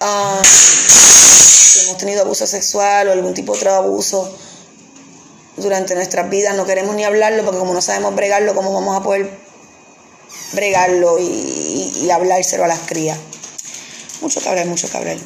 Ah, 0.00 0.40
si 0.44 1.80
hemos 1.84 1.98
tenido 1.98 2.22
abuso 2.22 2.46
sexual 2.46 3.08
o 3.08 3.12
algún 3.12 3.34
tipo 3.34 3.52
de 3.52 3.58
otro 3.58 3.74
abuso 3.74 4.34
durante 5.56 5.94
nuestras 5.94 6.30
vidas, 6.30 6.56
no 6.56 6.64
queremos 6.64 6.94
ni 6.96 7.04
hablarlo 7.04 7.44
porque 7.44 7.58
como 7.58 7.74
no 7.74 7.82
sabemos 7.82 8.14
bregarlo, 8.14 8.54
¿cómo 8.54 8.72
vamos 8.72 8.96
a 8.96 9.02
poder 9.02 9.30
bregarlo 10.52 11.18
y, 11.18 12.10
hablárselo 12.10 12.64
a 12.64 12.68
las 12.68 12.80
crías. 12.80 13.18
Mucho 14.20 14.40
que 14.40 14.64
mucho 14.64 14.90
que 14.90 15.18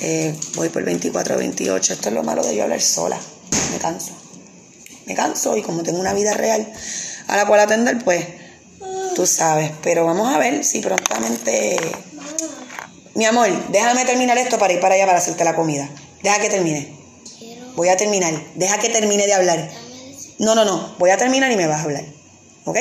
eh, 0.00 0.34
voy 0.54 0.68
por 0.68 0.84
24, 0.84 1.36
28. 1.36 1.92
Esto 1.92 2.08
es 2.08 2.14
lo 2.14 2.22
malo 2.22 2.44
de 2.44 2.56
yo 2.56 2.62
hablar 2.62 2.80
sola. 2.80 3.18
Me 3.72 3.78
canso. 3.78 4.12
Me 5.06 5.14
canso 5.14 5.56
y 5.56 5.62
como 5.62 5.82
tengo 5.82 6.00
una 6.00 6.12
vida 6.12 6.34
real 6.34 6.72
a 7.28 7.36
la 7.36 7.46
cual 7.46 7.60
atender, 7.60 8.02
pues 8.04 8.26
tú 9.14 9.26
sabes. 9.26 9.72
Pero 9.82 10.04
vamos 10.04 10.34
a 10.34 10.38
ver 10.38 10.64
si 10.64 10.80
prontamente... 10.80 11.76
Mi 13.14 13.24
amor, 13.24 13.48
déjame 13.70 14.04
terminar 14.04 14.36
esto 14.36 14.58
para 14.58 14.74
ir 14.74 14.80
para 14.80 14.94
allá 14.94 15.06
para 15.06 15.18
hacerte 15.18 15.42
la 15.42 15.54
comida. 15.54 15.88
Deja 16.22 16.38
que 16.38 16.50
termine. 16.50 16.94
Voy 17.74 17.88
a 17.88 17.96
terminar. 17.96 18.34
Deja 18.56 18.78
que 18.78 18.90
termine 18.90 19.26
de 19.26 19.32
hablar. 19.32 19.70
No, 20.38 20.54
no, 20.54 20.64
no. 20.64 20.96
Voy 20.98 21.10
a 21.10 21.16
terminar 21.16 21.50
y 21.50 21.56
me 21.56 21.66
vas 21.66 21.80
a 21.80 21.84
hablar. 21.84 22.04
¿Ok? 22.64 22.78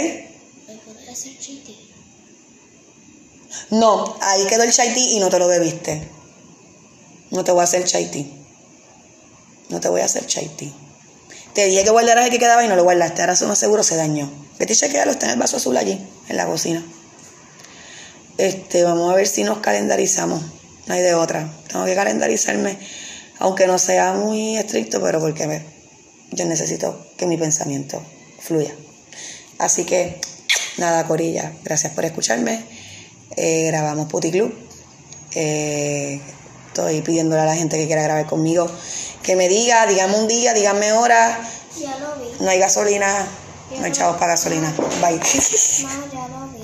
No, 3.69 4.17
ahí 4.21 4.45
quedó 4.47 4.63
el 4.63 4.71
chai 4.71 4.93
tea 4.93 5.11
y 5.11 5.19
no 5.19 5.29
te 5.29 5.39
lo 5.39 5.47
bebiste. 5.47 6.14
No 7.35 7.43
te 7.43 7.51
voy 7.51 7.61
a 7.61 7.63
hacer 7.65 7.83
chai 7.83 8.09
tea. 8.09 8.25
No 9.69 9.79
te 9.79 9.89
voy 9.89 10.01
a 10.01 10.05
hacer 10.05 10.25
chai 10.25 10.47
tea. 10.47 10.71
Te 11.53 11.65
dije 11.65 11.83
que 11.83 11.89
guardaras 11.89 12.25
el 12.25 12.31
que 12.31 12.39
quedaba 12.39 12.63
y 12.63 12.67
no 12.67 12.75
lo 12.75 12.83
guardaste. 12.83 13.21
Ahora 13.21 13.35
uno 13.41 13.55
seguro 13.55 13.83
se 13.83 13.97
dañó. 13.97 14.31
Vete 14.57 14.73
y 14.73 14.75
chequealo, 14.75 15.11
está 15.11 15.25
en 15.25 15.33
el 15.33 15.39
vaso 15.39 15.57
azul 15.57 15.75
allí, 15.75 16.01
en 16.29 16.37
la 16.37 16.45
cocina. 16.45 16.83
Este, 18.37 18.83
vamos 18.83 19.11
a 19.11 19.15
ver 19.15 19.27
si 19.27 19.43
nos 19.43 19.59
calendarizamos. 19.59 20.41
No 20.87 20.93
hay 20.93 21.01
de 21.01 21.13
otra. 21.13 21.53
Tengo 21.67 21.83
que 21.83 21.93
calendarizarme, 21.93 22.77
aunque 23.39 23.67
no 23.67 23.77
sea 23.79 24.13
muy 24.13 24.57
estricto, 24.57 25.01
pero 25.01 25.19
porque 25.19 25.61
yo 26.31 26.45
necesito 26.45 27.05
que 27.17 27.25
mi 27.25 27.35
pensamiento 27.35 28.01
fluya. 28.39 28.73
Así 29.57 29.83
que, 29.83 30.21
nada, 30.77 31.05
Corilla, 31.05 31.51
gracias 31.63 31.91
por 31.93 32.05
escucharme. 32.05 32.63
Eh, 33.35 33.67
grabamos 33.67 34.07
Puti 34.07 34.31
Club. 34.31 34.53
Eh, 35.33 36.21
estoy 36.75 37.01
pidiéndole 37.01 37.41
a 37.41 37.45
la 37.45 37.55
gente 37.55 37.77
que 37.77 37.85
quiera 37.87 38.03
grabar 38.03 38.25
conmigo 38.25 38.67
que 39.23 39.37
me 39.37 39.47
diga, 39.47 39.87
dígame 39.87 40.19
un 40.19 40.27
día, 40.27 40.53
dígame 40.53 40.91
hora. 40.91 41.39
Ya 41.79 41.97
lo 41.97 42.15
vi. 42.17 42.27
No 42.43 42.49
hay 42.49 42.59
gasolina, 42.59 43.25
no 43.79 43.85
hay 43.85 43.91
chavos 43.91 44.17
para 44.17 44.33
gasolina. 44.33 44.71
Bye. 45.01 45.19